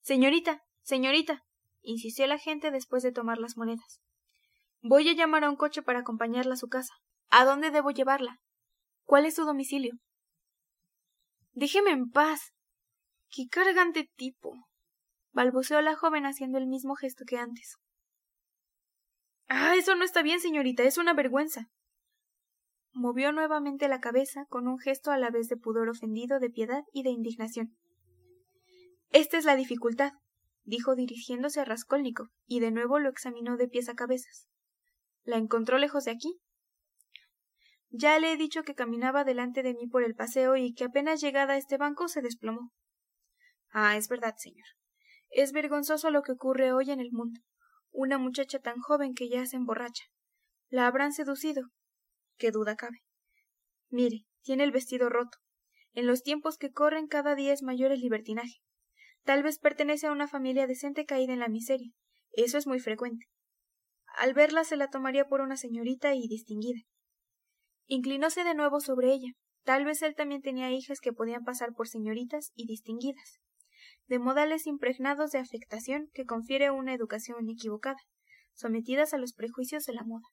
Señorita, 0.00 0.64
señorita, 0.83 1.44
insistió 1.83 2.26
la 2.26 2.38
gente 2.38 2.72
después 2.72 3.04
de 3.04 3.12
tomar 3.12 3.38
las 3.38 3.57
monedas. 3.57 4.00
Voy 4.83 5.09
a 5.09 5.12
llamar 5.12 5.44
a 5.44 5.50
un 5.50 5.57
coche 5.57 5.83
para 5.83 6.00
acompañarla 6.00 6.54
a 6.54 6.57
su 6.57 6.66
casa. 6.66 6.94
¿A 7.28 7.44
dónde 7.44 7.70
debo 7.70 7.92
llevarla? 7.92 8.40
¿Cuál 9.04 9.26
es 9.26 9.37
su 9.37 9.44
domicilio? 9.44 9.94
Déjeme 11.58 11.90
en 11.90 12.08
paz. 12.08 12.52
Qué 13.30 13.48
cargante 13.48 14.08
tipo. 14.14 14.54
balbuceó 15.32 15.80
la 15.80 15.96
joven 15.96 16.24
haciendo 16.24 16.56
el 16.56 16.68
mismo 16.68 16.94
gesto 16.94 17.24
que 17.26 17.36
antes. 17.36 17.78
Ah, 19.48 19.74
eso 19.76 19.96
no 19.96 20.04
está 20.04 20.22
bien, 20.22 20.38
señorita, 20.38 20.84
es 20.84 20.98
una 20.98 21.14
vergüenza. 21.14 21.66
Movió 22.92 23.32
nuevamente 23.32 23.88
la 23.88 23.98
cabeza 23.98 24.44
con 24.48 24.68
un 24.68 24.78
gesto 24.78 25.10
a 25.10 25.18
la 25.18 25.30
vez 25.30 25.48
de 25.48 25.56
pudor 25.56 25.88
ofendido, 25.88 26.38
de 26.38 26.48
piedad 26.48 26.84
y 26.92 27.02
de 27.02 27.10
indignación. 27.10 27.76
Esta 29.10 29.36
es 29.36 29.44
la 29.44 29.56
dificultad, 29.56 30.12
dijo 30.62 30.94
dirigiéndose 30.94 31.58
a 31.58 31.64
Raskolnikov, 31.64 32.28
y 32.46 32.60
de 32.60 32.70
nuevo 32.70 33.00
lo 33.00 33.08
examinó 33.08 33.56
de 33.56 33.66
pies 33.66 33.88
a 33.88 33.94
cabezas. 33.94 34.46
¿La 35.24 35.38
encontró 35.38 35.78
lejos 35.78 36.04
de 36.04 36.12
aquí? 36.12 36.38
Ya 37.90 38.18
le 38.18 38.33
he 38.33 38.37
dicho 38.37 38.62
que 38.62 38.74
caminaba 38.74 39.24
delante 39.24 39.62
de 39.62 39.74
mí 39.74 39.87
por 39.87 40.03
el 40.03 40.14
paseo 40.14 40.57
y 40.57 40.74
que 40.74 40.85
apenas 40.85 41.20
llegada 41.20 41.55
a 41.55 41.59
este 41.59 41.77
banco 41.77 42.09
se 42.09 42.22
desplomó. 42.22 42.70
Ah, 43.70 43.96
es 43.96 44.09
verdad, 44.09 44.35
señor. 44.37 44.66
Es 45.31 45.53
vergonzoso 45.53 46.11
lo 46.11 46.22
que 46.22 46.33
ocurre 46.33 46.72
hoy 46.72 46.90
en 46.90 47.01
el 47.01 47.11
mundo 47.12 47.40
una 47.90 48.18
muchacha 48.18 48.59
tan 48.61 48.79
joven 48.79 49.14
que 49.14 49.29
ya 49.29 49.44
se 49.46 49.57
emborracha. 49.57 50.05
¿La 50.68 50.87
habrán 50.87 51.12
seducido? 51.12 51.62
Qué 52.37 52.51
duda 52.51 52.77
cabe. 52.77 53.03
Mire, 53.88 54.24
tiene 54.42 54.64
el 54.64 54.70
vestido 54.70 55.09
roto. 55.09 55.38
En 55.94 56.07
los 56.07 56.22
tiempos 56.22 56.59
que 56.59 56.70
corren 56.70 57.09
cada 57.09 57.35
día 57.35 57.53
es 57.53 57.62
mayor 57.62 57.90
el 57.90 58.01
libertinaje. 58.01 58.61
Tal 59.24 59.42
vez 59.42 59.59
pertenece 59.59 60.07
a 60.07 60.12
una 60.12 60.29
familia 60.29 60.66
decente 60.66 61.07
caída 61.07 61.33
en 61.33 61.40
la 61.40 61.48
miseria. 61.48 61.90
Eso 62.33 62.57
es 62.59 62.66
muy 62.66 62.79
frecuente. 62.79 63.27
Al 64.16 64.33
verla 64.33 64.64
se 64.64 64.77
la 64.77 64.90
tomaría 64.90 65.24
por 65.24 65.40
una 65.40 65.57
señorita 65.57 66.14
y 66.14 66.29
distinguida. 66.29 66.81
Inclinóse 67.88 68.44
de 68.44 68.55
nuevo 68.55 68.81
sobre 68.81 69.12
ella. 69.12 69.33
Tal 69.64 69.85
vez 69.85 70.01
él 70.03 70.14
también 70.14 70.40
tenía 70.40 70.70
hijas 70.70 71.01
que 71.01 71.12
podían 71.12 71.44
pasar 71.44 71.74
por 71.74 71.88
señoritas 71.88 72.53
y 72.55 72.66
distinguidas 72.66 73.40
de 74.09 74.18
modales 74.18 74.66
impregnados 74.66 75.31
de 75.31 75.38
afectación 75.38 76.09
que 76.12 76.24
confiere 76.24 76.70
una 76.70 76.94
educación 76.94 77.48
equivocada, 77.48 77.98
sometidas 78.55 79.12
a 79.14 79.18
los 79.18 79.35
prejuicios 79.35 79.85
de 79.85 79.92
la 79.92 80.03
moda. 80.03 80.27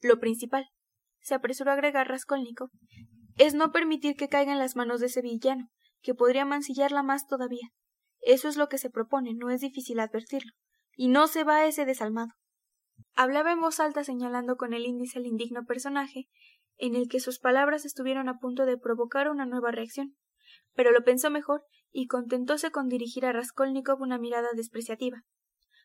Lo 0.00 0.18
principal, 0.18 0.66
se 1.20 1.34
apresuró 1.34 1.70
a 1.70 1.74
agregar 1.74 2.08
Raskolnikov, 2.08 2.70
es 3.36 3.54
no 3.54 3.70
permitir 3.70 4.16
que 4.16 4.28
caiga 4.28 4.52
en 4.52 4.58
las 4.58 4.74
manos 4.74 5.00
de 5.00 5.06
ese 5.06 5.22
villano, 5.22 5.68
que 6.00 6.14
podría 6.14 6.44
mancillarla 6.44 7.02
más 7.02 7.26
todavía. 7.26 7.68
Eso 8.20 8.48
es 8.48 8.56
lo 8.56 8.68
que 8.68 8.78
se 8.78 8.90
propone, 8.90 9.34
no 9.34 9.50
es 9.50 9.60
difícil 9.60 10.00
advertirlo. 10.00 10.52
Y 10.96 11.08
no 11.08 11.26
se 11.28 11.44
va 11.44 11.64
ese 11.64 11.84
desalmado. 11.84 12.32
Hablaba 13.14 13.52
en 13.52 13.60
voz 13.60 13.80
alta 13.80 14.04
señalando 14.04 14.56
con 14.56 14.72
el 14.72 14.86
índice 14.86 15.18
al 15.18 15.26
indigno 15.26 15.64
personaje, 15.64 16.28
en 16.76 16.96
el 16.96 17.08
que 17.08 17.20
sus 17.20 17.38
palabras 17.38 17.84
estuvieron 17.84 18.28
a 18.28 18.38
punto 18.38 18.66
de 18.66 18.78
provocar 18.78 19.28
una 19.28 19.46
nueva 19.46 19.70
reacción 19.70 20.16
pero 20.74 20.90
lo 20.92 21.04
pensó 21.04 21.30
mejor 21.30 21.64
y 21.90 22.06
contentóse 22.06 22.70
con 22.70 22.88
dirigir 22.88 23.26
a 23.26 23.32
Raskolnikov 23.32 24.00
una 24.00 24.18
mirada 24.18 24.48
despreciativa. 24.54 25.24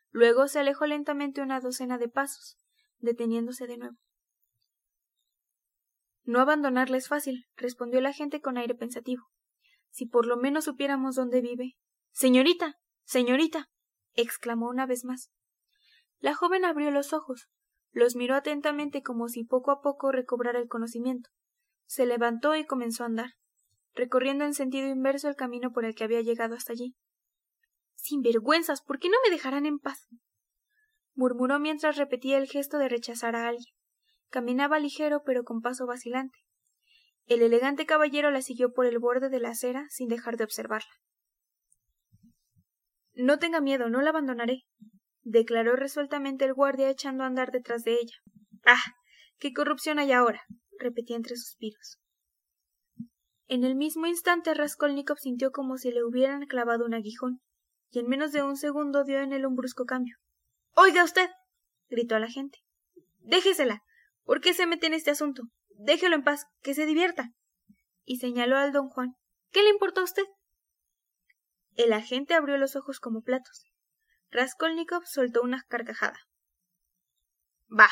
Luego 0.09 0.47
se 0.47 0.59
alejó 0.59 0.85
lentamente 0.85 1.41
una 1.41 1.59
docena 1.59 1.97
de 1.97 2.07
pasos, 2.07 2.57
deteniéndose 2.99 3.67
de 3.67 3.77
nuevo. 3.77 3.97
No 6.23 6.39
abandonarla 6.39 6.97
es 6.97 7.07
fácil, 7.07 7.45
respondió 7.55 8.01
la 8.01 8.13
gente 8.13 8.41
con 8.41 8.57
aire 8.57 8.75
pensativo. 8.75 9.27
Si 9.89 10.05
por 10.05 10.25
lo 10.25 10.37
menos 10.37 10.65
supiéramos 10.65 11.15
dónde 11.15 11.41
vive. 11.41 11.77
Señorita. 12.11 12.75
señorita. 13.03 13.69
exclamó 14.13 14.69
una 14.69 14.85
vez 14.85 15.05
más. 15.05 15.31
La 16.19 16.35
joven 16.35 16.65
abrió 16.65 16.91
los 16.91 17.13
ojos, 17.13 17.47
los 17.91 18.15
miró 18.15 18.35
atentamente 18.35 19.01
como 19.01 19.27
si 19.27 19.43
poco 19.43 19.71
a 19.71 19.81
poco 19.81 20.11
recobrara 20.11 20.59
el 20.59 20.67
conocimiento. 20.67 21.29
Se 21.85 22.05
levantó 22.05 22.55
y 22.55 22.65
comenzó 22.65 23.03
a 23.03 23.07
andar 23.07 23.31
recorriendo 23.97 24.45
en 24.45 24.53
sentido 24.53 24.87
inverso 24.87 25.27
el 25.27 25.35
camino 25.35 25.71
por 25.71 25.83
el 25.83 25.95
que 25.95 26.05
había 26.05 26.21
llegado 26.21 26.55
hasta 26.55 26.71
allí. 26.71 26.95
Sin 27.95 28.21
vergüenzas, 28.21 28.81
¿por 28.81 28.99
qué 28.99 29.09
no 29.09 29.17
me 29.25 29.31
dejarán 29.31 29.65
en 29.65 29.79
paz? 29.79 30.07
murmuró 31.15 31.59
mientras 31.59 31.97
repetía 31.97 32.37
el 32.37 32.47
gesto 32.47 32.77
de 32.77 32.89
rechazar 32.89 33.35
a 33.35 33.47
alguien. 33.47 33.73
Caminaba 34.29 34.79
ligero 34.79 35.23
pero 35.25 35.43
con 35.43 35.61
paso 35.61 35.87
vacilante. 35.87 36.37
El 37.25 37.41
elegante 37.41 37.85
caballero 37.85 38.29
la 38.29 38.41
siguió 38.41 38.71
por 38.71 38.85
el 38.85 38.99
borde 38.99 39.29
de 39.29 39.39
la 39.39 39.49
acera 39.49 39.87
sin 39.89 40.07
dejar 40.07 40.37
de 40.37 40.43
observarla. 40.43 40.91
No 43.13 43.39
tenga 43.39 43.61
miedo, 43.61 43.89
no 43.89 44.01
la 44.01 44.11
abandonaré, 44.11 44.65
declaró 45.29 45.75
resueltamente 45.75 46.45
el 46.45 46.53
guardia 46.53 46.89
echando 46.89 47.23
a 47.23 47.27
andar 47.27 47.51
detrás 47.51 47.83
de 47.83 47.95
ella. 47.95 48.15
Ah. 48.65 48.81
qué 49.39 49.51
corrupción 49.53 49.99
hay 49.99 50.13
ahora. 50.13 50.41
repetía 50.79 51.17
entre 51.17 51.35
suspiros. 51.35 51.99
En 53.47 53.63
el 53.63 53.75
mismo 53.75 54.07
instante 54.07 54.53
Raskolnikov 54.53 55.17
sintió 55.19 55.51
como 55.51 55.77
si 55.77 55.91
le 55.91 56.03
hubieran 56.03 56.45
clavado 56.45 56.85
un 56.85 56.93
aguijón, 56.93 57.41
y 57.89 57.99
en 57.99 58.07
menos 58.07 58.31
de 58.31 58.43
un 58.43 58.55
segundo 58.55 59.03
dio 59.03 59.19
en 59.19 59.33
él 59.33 59.45
un 59.45 59.55
brusco 59.55 59.85
cambio. 59.85 60.15
Oiga 60.75 61.03
usted. 61.03 61.29
gritó 61.89 62.15
a 62.15 62.19
la 62.19 62.29
gente. 62.29 62.59
Déjesela. 63.19 63.83
¿Por 64.23 64.39
qué 64.41 64.53
se 64.53 64.65
mete 64.65 64.87
en 64.87 64.93
este 64.93 65.11
asunto? 65.11 65.43
Déjelo 65.71 66.15
en 66.15 66.23
paz, 66.23 66.45
que 66.61 66.73
se 66.73 66.85
divierta. 66.85 67.31
Y 68.03 68.17
señaló 68.17 68.57
al 68.57 68.71
don 68.71 68.89
Juan. 68.89 69.15
¿Qué 69.51 69.63
le 69.63 69.69
importa 69.69 70.01
a 70.01 70.05
usted? 70.05 70.23
El 71.75 71.93
agente 71.93 72.33
abrió 72.33 72.57
los 72.57 72.75
ojos 72.75 72.99
como 72.99 73.21
platos. 73.21 73.65
Raskolnikov 74.29 75.05
soltó 75.05 75.41
una 75.41 75.63
carcajada. 75.67 76.19
Bah. 77.67 77.89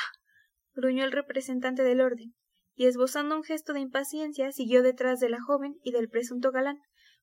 gruñó 0.74 1.06
el 1.06 1.12
representante 1.12 1.84
del 1.84 2.02
orden 2.02 2.36
y 2.74 2.88
esbozando 2.88 3.36
un 3.36 3.44
gesto 3.44 3.74
de 3.74 3.80
impaciencia 3.80 4.52
siguió 4.52 4.84
detrás 4.84 5.20
de 5.20 5.30
la 5.30 5.42
joven 5.42 5.76
y 5.82 5.92
del 5.92 6.10
presunto 6.10 6.52
galán. 6.52 6.80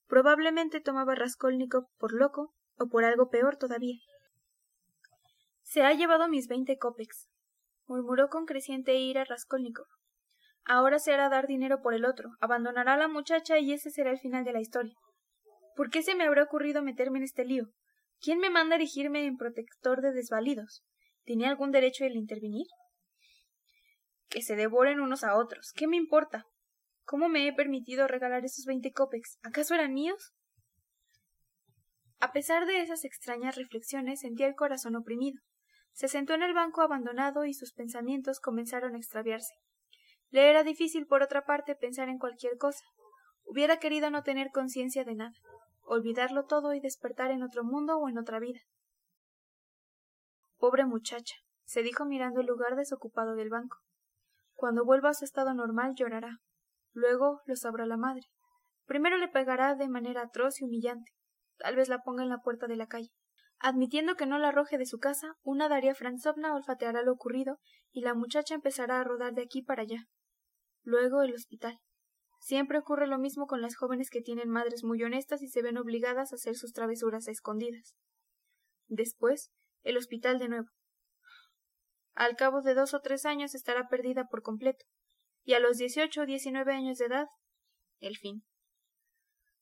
Probablemente 0.06 0.80
tomaba 0.80 1.14
Raskolnikov 1.14 1.86
por 1.98 2.14
loco 2.14 2.54
o 2.76 2.88
por 2.88 3.04
algo 3.04 3.28
peor 3.28 3.56
todavía. 3.56 3.98
Se 5.62 5.82
ha 5.82 5.92
llevado 5.92 6.28
mis 6.28 6.48
veinte 6.48 6.78
copex, 6.78 7.28
murmuró 7.86 8.28
con 8.28 8.46
creciente 8.46 8.94
ira 8.94 9.24
Raskolnikov. 9.24 9.86
Ahora 10.64 10.98
se 10.98 11.12
hará 11.12 11.28
dar 11.28 11.46
dinero 11.46 11.82
por 11.82 11.92
el 11.92 12.04
otro, 12.04 12.30
abandonará 12.40 12.94
a 12.94 12.98
la 12.98 13.08
muchacha 13.08 13.58
y 13.58 13.72
ese 13.72 13.90
será 13.90 14.10
el 14.10 14.18
final 14.18 14.44
de 14.44 14.52
la 14.52 14.60
historia. 14.60 14.94
¿Por 15.76 15.90
qué 15.90 16.02
se 16.02 16.14
me 16.14 16.24
habrá 16.24 16.44
ocurrido 16.44 16.82
meterme 16.82 17.18
en 17.18 17.24
este 17.24 17.44
lío? 17.44 17.66
¿Quién 18.22 18.38
me 18.38 18.48
manda 18.48 18.76
erigirme 18.76 19.26
en 19.26 19.36
protector 19.36 20.00
de 20.00 20.12
desvalidos? 20.12 20.82
¿Tenía 21.24 21.50
algún 21.50 21.72
derecho 21.72 22.04
el 22.04 22.16
intervenir? 22.16 22.66
que 24.32 24.42
se 24.42 24.56
devoren 24.56 25.00
unos 25.00 25.24
a 25.24 25.36
otros. 25.36 25.72
¿Qué 25.76 25.86
me 25.86 25.98
importa? 25.98 26.46
¿Cómo 27.04 27.28
me 27.28 27.46
he 27.46 27.52
permitido 27.52 28.08
regalar 28.08 28.44
esos 28.44 28.64
veinte 28.64 28.90
copex? 28.90 29.38
¿Acaso 29.42 29.74
eran 29.74 29.92
míos? 29.92 30.32
A 32.18 32.32
pesar 32.32 32.64
de 32.64 32.80
esas 32.80 33.04
extrañas 33.04 33.56
reflexiones, 33.56 34.20
sentía 34.20 34.46
el 34.46 34.54
corazón 34.54 34.96
oprimido. 34.96 35.38
Se 35.92 36.08
sentó 36.08 36.32
en 36.32 36.42
el 36.42 36.54
banco 36.54 36.80
abandonado 36.80 37.44
y 37.44 37.52
sus 37.52 37.74
pensamientos 37.74 38.40
comenzaron 38.40 38.94
a 38.94 38.98
extraviarse. 38.98 39.52
Le 40.30 40.48
era 40.48 40.64
difícil, 40.64 41.06
por 41.06 41.22
otra 41.22 41.44
parte, 41.44 41.74
pensar 41.74 42.08
en 42.08 42.18
cualquier 42.18 42.56
cosa. 42.56 42.84
Hubiera 43.44 43.78
querido 43.80 44.08
no 44.08 44.22
tener 44.22 44.50
conciencia 44.50 45.04
de 45.04 45.14
nada, 45.14 45.34
olvidarlo 45.92 46.44
todo 46.44 46.74
y 46.74 46.80
despertar 46.80 47.30
en 47.30 47.42
otro 47.42 47.64
mundo 47.64 47.98
o 47.98 48.08
en 48.08 48.18
otra 48.18 48.38
vida. 48.38 48.60
Pobre 50.56 50.86
muchacha, 50.86 51.34
se 51.64 51.82
dijo 51.82 52.04
mirando 52.04 52.40
el 52.40 52.46
lugar 52.46 52.76
desocupado 52.76 53.34
del 53.34 53.50
banco. 53.50 53.78
Cuando 54.54 54.84
vuelva 54.84 55.10
a 55.10 55.14
su 55.14 55.24
estado 55.24 55.54
normal 55.54 55.94
llorará. 55.96 56.38
Luego 56.92 57.40
lo 57.46 57.56
sabrá 57.56 57.86
la 57.86 57.96
madre. 57.96 58.22
Primero 58.84 59.16
le 59.16 59.28
pegará 59.28 59.74
de 59.74 59.88
manera 59.88 60.22
atroz 60.22 60.60
y 60.60 60.64
humillante. 60.64 61.10
Tal 61.58 61.76
vez 61.76 61.88
la 61.88 62.02
ponga 62.02 62.22
en 62.22 62.28
la 62.28 62.38
puerta 62.38 62.66
de 62.66 62.76
la 62.76 62.86
calle. 62.86 63.10
Admitiendo 63.58 64.16
que 64.16 64.26
no 64.26 64.38
la 64.38 64.48
arroje 64.48 64.78
de 64.78 64.86
su 64.86 64.98
casa, 64.98 65.34
una 65.42 65.68
Daria 65.68 65.94
Franzovna 65.94 66.54
olfateará 66.54 67.02
lo 67.02 67.12
ocurrido 67.12 67.58
y 67.90 68.00
la 68.02 68.14
muchacha 68.14 68.54
empezará 68.54 69.00
a 69.00 69.04
rodar 69.04 69.34
de 69.34 69.42
aquí 69.42 69.62
para 69.62 69.82
allá. 69.82 70.06
Luego 70.82 71.22
el 71.22 71.34
hospital. 71.34 71.78
Siempre 72.42 72.76
ocurre 72.76 73.06
lo 73.06 73.18
mismo 73.18 73.46
con 73.46 73.62
las 73.62 73.76
jóvenes 73.76 74.10
que 74.10 74.20
tienen 74.20 74.48
madres 74.48 74.82
muy 74.82 75.00
honestas 75.04 75.42
y 75.42 75.48
se 75.48 75.62
ven 75.62 75.78
obligadas 75.78 76.32
a 76.32 76.34
hacer 76.34 76.56
sus 76.56 76.72
travesuras 76.72 77.28
a 77.28 77.30
escondidas. 77.30 77.94
Después, 78.88 79.52
el 79.84 79.96
hospital 79.96 80.40
de 80.40 80.48
nuevo. 80.48 80.66
Al 82.14 82.34
cabo 82.34 82.60
de 82.60 82.74
dos 82.74 82.94
o 82.94 83.00
tres 83.00 83.26
años 83.26 83.54
estará 83.54 83.86
perdida 83.88 84.26
por 84.28 84.42
completo, 84.42 84.84
y 85.44 85.54
a 85.54 85.60
los 85.60 85.76
dieciocho 85.76 86.22
o 86.22 86.26
diecinueve 86.26 86.74
años 86.74 86.98
de 86.98 87.04
edad, 87.06 87.28
el 88.00 88.16
fin. 88.16 88.42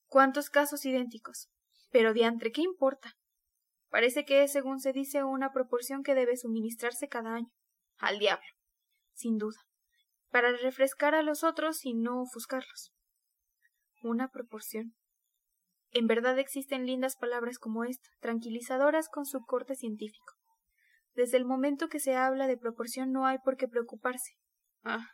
¿Cuántos 0.07 0.49
casos 0.49 0.87
idénticos? 0.87 1.51
Pero 1.91 2.15
diantre, 2.15 2.51
¿qué 2.51 2.63
importa? 2.63 3.13
Parece 3.91 4.25
que 4.25 4.43
es, 4.43 4.53
según 4.53 4.81
se 4.81 4.95
dice, 4.95 5.23
una 5.23 5.53
proporción 5.53 6.03
que 6.03 6.15
debe 6.15 6.39
suministrarse 6.39 7.09
cada 7.09 7.35
año. 7.35 7.51
Al 7.99 8.19
diablo. 8.19 8.47
Sin 9.13 9.37
duda. 9.37 9.59
Para 10.31 10.57
refrescar 10.57 11.15
a 11.15 11.23
los 11.23 11.43
otros 11.43 11.85
y 11.85 11.95
no 11.95 12.23
ofuscarlos. 12.23 12.93
Una 14.03 14.29
proporción. 14.29 14.95
En 15.93 16.07
verdad 16.07 16.39
existen 16.39 16.87
lindas 16.87 17.17
palabras 17.17 17.59
como 17.59 17.85
esta, 17.85 18.09
tranquilizadoras 18.21 19.09
con 19.09 19.27
su 19.27 19.41
corte 19.41 19.75
científico. 19.75 20.35
Desde 21.15 21.37
el 21.37 21.45
momento 21.45 21.89
que 21.89 21.99
se 21.99 22.15
habla 22.15 22.47
de 22.47 22.57
proporción 22.57 23.11
no 23.11 23.27
hay 23.27 23.39
por 23.39 23.57
qué 23.57 23.67
preocuparse. 23.67 24.35
Ah. 24.85 25.09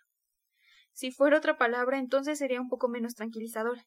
Si 0.93 1.11
fuera 1.11 1.39
otra 1.39 1.57
palabra, 1.57 1.99
entonces 1.99 2.39
sería 2.39 2.61
un 2.61 2.69
poco 2.69 2.89
menos 2.89 3.15
tranquilizadora. 3.15 3.87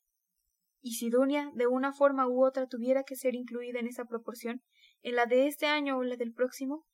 Y 0.82 0.94
si 0.94 1.10
Dunia, 1.10 1.52
de 1.54 1.68
una 1.68 1.94
forma 1.94 2.28
u 2.28 2.44
otra, 2.44 2.68
tuviera 2.68 3.04
que 3.04 3.16
ser 3.16 3.36
incluida 3.36 3.80
en 3.80 3.88
esa 3.88 4.06
proporción, 4.06 4.62
en 5.02 5.16
la 5.16 5.26
de 5.26 5.48
este 5.48 5.68
año 5.68 5.98
o 5.98 6.04
la 6.04 6.16
del 6.16 6.34
próximo. 6.34 6.86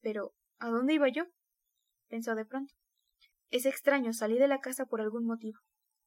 Pero, 0.00 0.34
¿a 0.58 0.68
dónde 0.68 0.94
iba 0.94 1.08
yo? 1.08 1.24
pensó 2.08 2.34
de 2.34 2.44
pronto. 2.44 2.74
Es 3.54 3.66
extraño, 3.66 4.12
salí 4.12 4.36
de 4.36 4.48
la 4.48 4.58
casa 4.58 4.84
por 4.84 5.00
algún 5.00 5.26
motivo. 5.26 5.60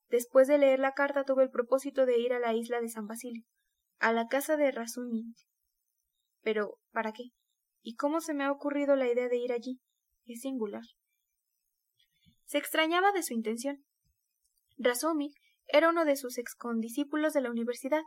Después 0.10 0.50
de 0.50 0.58
leer 0.58 0.80
la 0.80 0.92
carta 0.92 1.24
tuve 1.24 1.44
el 1.44 1.50
propósito 1.50 2.06
de 2.06 2.20
ir 2.20 2.34
a 2.34 2.40
la 2.40 2.54
isla 2.54 2.82
de 2.82 2.90
San 2.90 3.08
Basilio, 3.08 3.46
a 4.00 4.12
la 4.12 4.28
casa 4.28 4.58
de 4.58 4.70
Razuming. 4.70 5.34
Pero, 6.42 6.78
¿para 6.92 7.14
qué? 7.14 7.24
¿Y 7.82 7.96
cómo 7.96 8.20
se 8.20 8.34
me 8.34 8.44
ha 8.44 8.52
ocurrido 8.52 8.98
la 8.98 9.08
idea 9.08 9.30
de 9.30 9.38
ir 9.38 9.54
allí? 9.54 9.80
Es 10.26 10.42
singular. 10.42 10.82
Se 12.44 12.58
extrañaba 12.58 13.14
de 13.14 13.24
su 13.24 13.34
intención. 13.34 13.78
Razuming 14.78 15.32
era 15.68 15.88
uno 15.88 16.04
de 16.04 16.18
sus 16.18 16.38
excondiscípulos 16.40 17.32
de 17.32 17.40
la 17.40 17.50
universidad. 17.50 18.02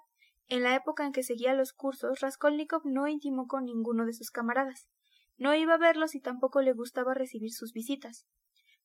En 0.49 0.65
la 0.65 0.75
época 0.75 1.07
en 1.07 1.13
que 1.13 1.23
seguía 1.23 1.55
los 1.55 1.73
cursos, 1.73 2.21
Raskolnikov 2.21 2.83
no 2.85 3.09
intimó 3.09 3.47
con 3.47 3.65
ninguno 3.65 4.05
de 4.05 4.13
sus 4.13 4.31
camaradas. 4.31 4.91
No 5.39 5.55
iba 5.55 5.77
a 5.77 5.79
verlos 5.79 6.15
y 6.15 6.21
tampoco 6.21 6.61
le 6.61 6.75
gustaba 6.75 7.15
recibir 7.15 7.53
sus 7.53 7.73
visitas. 7.73 8.27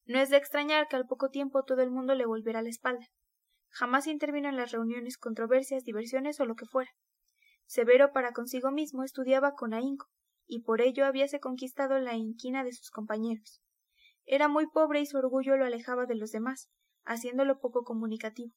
No 0.06 0.20
es 0.20 0.30
de 0.30 0.38
extrañar 0.38 0.88
que 0.88 0.96
al 0.96 1.08
poco 1.08 1.30
tiempo 1.30 1.64
todo 1.64 1.82
el 1.82 1.90
mundo 1.90 2.14
le 2.14 2.28
volviera 2.28 2.62
la 2.62 2.70
espalda. 2.70 3.08
Jamás 3.70 4.06
intervino 4.08 4.48
en 4.48 4.56
las 4.56 4.72
reuniones, 4.72 5.18
controversias, 5.18 5.84
diversiones 5.84 6.40
o 6.40 6.46
lo 6.46 6.56
que 6.56 6.66
fuera. 6.66 6.92
Severo 7.66 8.14
para 8.14 8.32
consigo 8.32 8.72
mismo 8.72 9.04
estudiaba 9.04 9.56
con 9.56 9.74
ahínco, 9.74 10.08
y 10.46 10.62
por 10.62 10.82
ello 10.82 11.06
habíase 11.06 11.40
conquistado 11.40 11.98
la 12.00 12.16
inquina 12.16 12.64
de 12.64 12.72
sus 12.72 12.92
compañeros. 12.92 13.62
Era 14.26 14.48
muy 14.48 14.68
pobre 14.68 15.02
y 15.02 15.06
su 15.08 15.18
orgullo 15.18 15.58
lo 15.58 15.66
alejaba 15.66 16.06
de 16.06 16.16
los 16.16 16.32
demás, 16.32 16.70
haciéndolo 17.04 17.60
poco 17.60 17.84
comunicativo. 17.84 18.54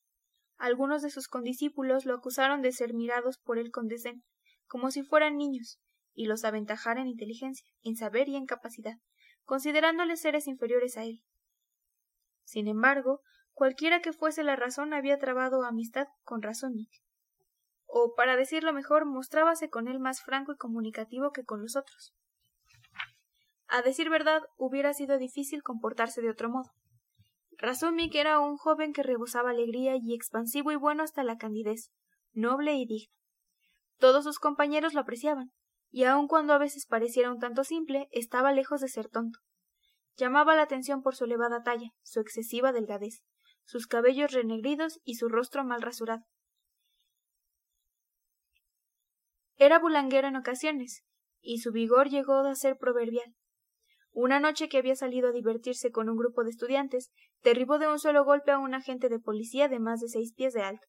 Algunos 0.59 1.03
de 1.03 1.11
sus 1.11 1.29
condiscípulos 1.29 2.05
lo 2.05 2.15
acusaron 2.15 2.63
de 2.63 2.73
ser 2.73 2.93
mirados 2.93 3.39
por 3.39 3.59
él 3.59 3.71
con 3.71 3.87
desdén, 3.87 4.23
como 4.67 4.91
si 4.91 5.03
fueran 5.03 5.37
niños, 5.37 5.81
y 6.13 6.27
los 6.27 6.45
aventajara 6.45 7.01
en 7.01 7.07
inteligencia, 7.07 7.67
en 7.83 7.97
saber 7.97 8.29
y 8.29 8.37
en 8.37 8.45
capacidad, 8.45 8.97
considerándoles 9.45 10.21
seres 10.21 10.47
inferiores 10.47 10.97
a 10.97 11.05
él. 11.05 11.23
Sin 12.49 12.67
embargo, 12.67 13.21
cualquiera 13.53 14.01
que 14.01 14.15
fuese 14.15 14.43
la 14.43 14.57
razón 14.57 14.95
había 14.95 15.19
trabado 15.19 15.65
amistad 15.65 16.07
con 16.23 16.41
Razónik. 16.41 16.89
O, 17.85 18.15
para 18.17 18.37
decirlo 18.37 18.73
mejor, 18.73 19.05
mostrábase 19.05 19.69
con 19.69 19.87
él 19.87 20.01
más 20.01 20.23
franco 20.23 20.53
y 20.53 20.57
comunicativo 20.57 21.31
que 21.31 21.45
con 21.45 21.61
los 21.61 21.77
otros. 21.77 22.15
A 23.67 23.83
decir 23.83 24.09
verdad, 24.09 24.41
hubiera 24.57 24.95
sido 24.95 25.19
difícil 25.19 25.63
comportarse 25.63 26.23
de 26.23 26.31
otro 26.31 26.49
modo. 26.49 26.71
Razumik 27.59 28.15
era 28.15 28.41
un 28.41 28.57
joven 28.57 28.95
que 28.95 29.03
rebosaba 29.03 29.51
alegría 29.51 29.97
y 30.01 30.15
expansivo 30.15 30.73
y 30.73 30.77
bueno 30.77 31.03
hasta 31.03 31.25
la 31.25 31.37
candidez, 31.37 31.91
noble 32.33 32.77
y 32.77 32.87
digno. 32.87 33.13
Todos 33.99 34.25
sus 34.25 34.39
compañeros 34.39 34.95
lo 34.95 35.01
apreciaban, 35.01 35.53
y 35.91 36.05
aun 36.05 36.29
cuando 36.29 36.55
a 36.55 36.59
veces 36.59 36.87
pareciera 36.87 37.31
un 37.31 37.41
tanto 37.41 37.63
simple, 37.63 38.09
estaba 38.11 38.53
lejos 38.53 38.81
de 38.81 38.89
ser 38.89 39.11
tonto. 39.11 39.39
Llamaba 40.19 40.57
la 40.57 40.63
atención 40.63 41.01
por 41.01 41.15
su 41.15 41.25
elevada 41.25 41.63
talla, 41.63 41.93
su 42.03 42.19
excesiva 42.19 42.73
delgadez, 42.73 43.23
sus 43.65 43.87
cabellos 43.87 44.33
renegridos 44.33 44.99
y 45.05 45.15
su 45.15 45.29
rostro 45.29 45.65
mal 45.65 45.81
rasurado. 45.81 46.25
Era 49.55 49.79
bulanguero 49.79 50.27
en 50.27 50.35
ocasiones, 50.35 51.05
y 51.41 51.59
su 51.59 51.71
vigor 51.71 52.09
llegó 52.09 52.35
a 52.39 52.55
ser 52.57 52.77
proverbial. 52.77 53.37
Una 54.11 54.41
noche 54.41 54.69
que 54.69 54.79
había 54.79 54.97
salido 54.97 55.29
a 55.29 55.33
divertirse 55.33 55.93
con 55.93 56.09
un 56.09 56.17
grupo 56.17 56.43
de 56.43 56.51
estudiantes, 56.51 57.13
derribó 57.45 57.79
de 57.79 57.87
un 57.87 58.01
solo 58.01 58.25
golpe 58.25 58.51
a 58.51 58.59
un 58.59 58.75
agente 58.75 59.09
de 59.09 59.21
policía 59.21 59.69
de 59.69 59.79
más 59.79 60.01
de 60.01 60.09
seis 60.09 60.33
pies 60.35 60.53
de 60.53 60.63
alto. 60.63 60.85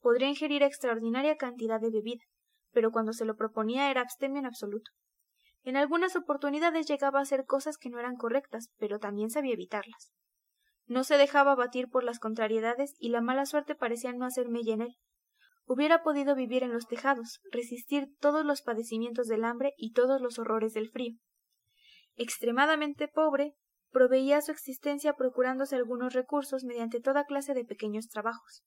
Podría 0.00 0.28
ingerir 0.28 0.64
extraordinaria 0.64 1.36
cantidad 1.36 1.80
de 1.80 1.90
bebida, 1.90 2.24
pero 2.72 2.90
cuando 2.90 3.12
se 3.12 3.24
lo 3.24 3.36
proponía 3.36 3.92
era 3.92 4.00
abstemio 4.00 4.40
en 4.40 4.46
absoluto. 4.46 4.90
En 5.66 5.76
algunas 5.76 6.14
oportunidades 6.14 6.86
llegaba 6.86 7.18
a 7.18 7.22
hacer 7.22 7.44
cosas 7.44 7.76
que 7.76 7.90
no 7.90 7.98
eran 7.98 8.14
correctas, 8.14 8.70
pero 8.78 9.00
también 9.00 9.30
sabía 9.30 9.54
evitarlas. 9.54 10.12
No 10.86 11.02
se 11.02 11.18
dejaba 11.18 11.56
batir 11.56 11.88
por 11.88 12.04
las 12.04 12.20
contrariedades 12.20 12.94
y 13.00 13.08
la 13.08 13.20
mala 13.20 13.46
suerte 13.46 13.74
parecía 13.74 14.12
no 14.12 14.26
hacer 14.26 14.48
mella 14.48 14.74
en 14.74 14.82
él. 14.82 14.96
Hubiera 15.64 16.04
podido 16.04 16.36
vivir 16.36 16.62
en 16.62 16.72
los 16.72 16.86
tejados, 16.86 17.40
resistir 17.50 18.06
todos 18.20 18.46
los 18.46 18.62
padecimientos 18.62 19.26
del 19.26 19.44
hambre 19.44 19.72
y 19.76 19.90
todos 19.90 20.20
los 20.20 20.38
horrores 20.38 20.72
del 20.72 20.88
frío. 20.88 21.16
Extremadamente 22.14 23.08
pobre, 23.08 23.56
proveía 23.90 24.40
su 24.42 24.52
existencia 24.52 25.14
procurándose 25.14 25.74
algunos 25.74 26.12
recursos 26.12 26.62
mediante 26.62 27.00
toda 27.00 27.24
clase 27.24 27.54
de 27.54 27.64
pequeños 27.64 28.06
trabajos. 28.06 28.62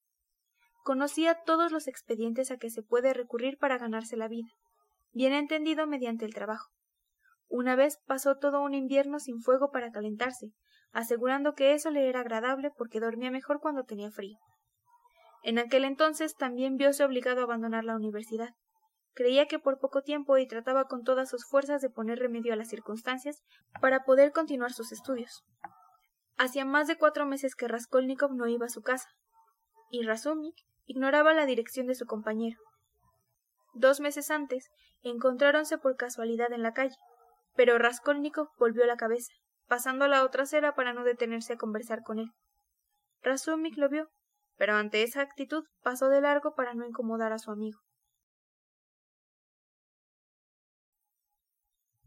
Conocía 0.82 1.38
todos 1.46 1.72
los 1.72 1.88
expedientes 1.88 2.50
a 2.50 2.58
que 2.58 2.68
se 2.68 2.82
puede 2.82 3.14
recurrir 3.14 3.56
para 3.56 3.78
ganarse 3.78 4.18
la 4.18 4.28
vida, 4.28 4.50
bien 5.12 5.32
entendido 5.32 5.86
mediante 5.86 6.26
el 6.26 6.34
trabajo. 6.34 6.70
Una 7.50 7.74
vez 7.74 7.98
pasó 8.06 8.36
todo 8.36 8.62
un 8.62 8.74
invierno 8.74 9.18
sin 9.18 9.40
fuego 9.40 9.72
para 9.72 9.90
calentarse, 9.90 10.52
asegurando 10.92 11.54
que 11.54 11.74
eso 11.74 11.90
le 11.90 12.08
era 12.08 12.20
agradable 12.20 12.70
porque 12.70 13.00
dormía 13.00 13.32
mejor 13.32 13.58
cuando 13.60 13.82
tenía 13.82 14.12
frío. 14.12 14.38
En 15.42 15.58
aquel 15.58 15.84
entonces 15.84 16.36
también 16.36 16.76
vióse 16.76 17.02
obligado 17.04 17.40
a 17.40 17.44
abandonar 17.44 17.82
la 17.82 17.96
universidad. 17.96 18.50
Creía 19.14 19.46
que 19.46 19.58
por 19.58 19.80
poco 19.80 20.02
tiempo 20.02 20.38
y 20.38 20.46
trataba 20.46 20.84
con 20.84 21.02
todas 21.02 21.28
sus 21.28 21.44
fuerzas 21.44 21.82
de 21.82 21.90
poner 21.90 22.20
remedio 22.20 22.52
a 22.52 22.56
las 22.56 22.68
circunstancias 22.68 23.42
para 23.80 24.04
poder 24.04 24.30
continuar 24.30 24.72
sus 24.72 24.92
estudios. 24.92 25.42
Hacía 26.36 26.64
más 26.64 26.86
de 26.86 26.98
cuatro 26.98 27.26
meses 27.26 27.56
que 27.56 27.66
Raskolnikov 27.66 28.32
no 28.32 28.46
iba 28.46 28.66
a 28.66 28.70
su 28.70 28.82
casa, 28.82 29.08
y 29.90 30.04
Razumnik 30.04 30.54
ignoraba 30.86 31.34
la 31.34 31.46
dirección 31.46 31.88
de 31.88 31.96
su 31.96 32.06
compañero. 32.06 32.60
Dos 33.74 33.98
meses 33.98 34.30
antes 34.30 34.70
encontráronse 35.02 35.78
por 35.78 35.96
casualidad 35.96 36.52
en 36.52 36.62
la 36.62 36.72
calle, 36.72 36.96
pero 37.60 37.76
Raskolnikov 37.76 38.48
volvió 38.58 38.86
la 38.86 38.96
cabeza, 38.96 39.34
pasando 39.68 40.06
a 40.06 40.08
la 40.08 40.24
otra 40.24 40.44
acera 40.44 40.74
para 40.74 40.94
no 40.94 41.04
detenerse 41.04 41.52
a 41.52 41.58
conversar 41.58 42.02
con 42.02 42.18
él. 42.18 42.32
Razumik 43.20 43.76
lo 43.76 43.90
vio, 43.90 44.08
pero 44.56 44.76
ante 44.76 45.02
esa 45.02 45.20
actitud 45.20 45.64
pasó 45.82 46.08
de 46.08 46.22
largo 46.22 46.54
para 46.54 46.72
no 46.72 46.86
incomodar 46.86 47.34
a 47.34 47.38
su 47.38 47.50
amigo. 47.50 47.78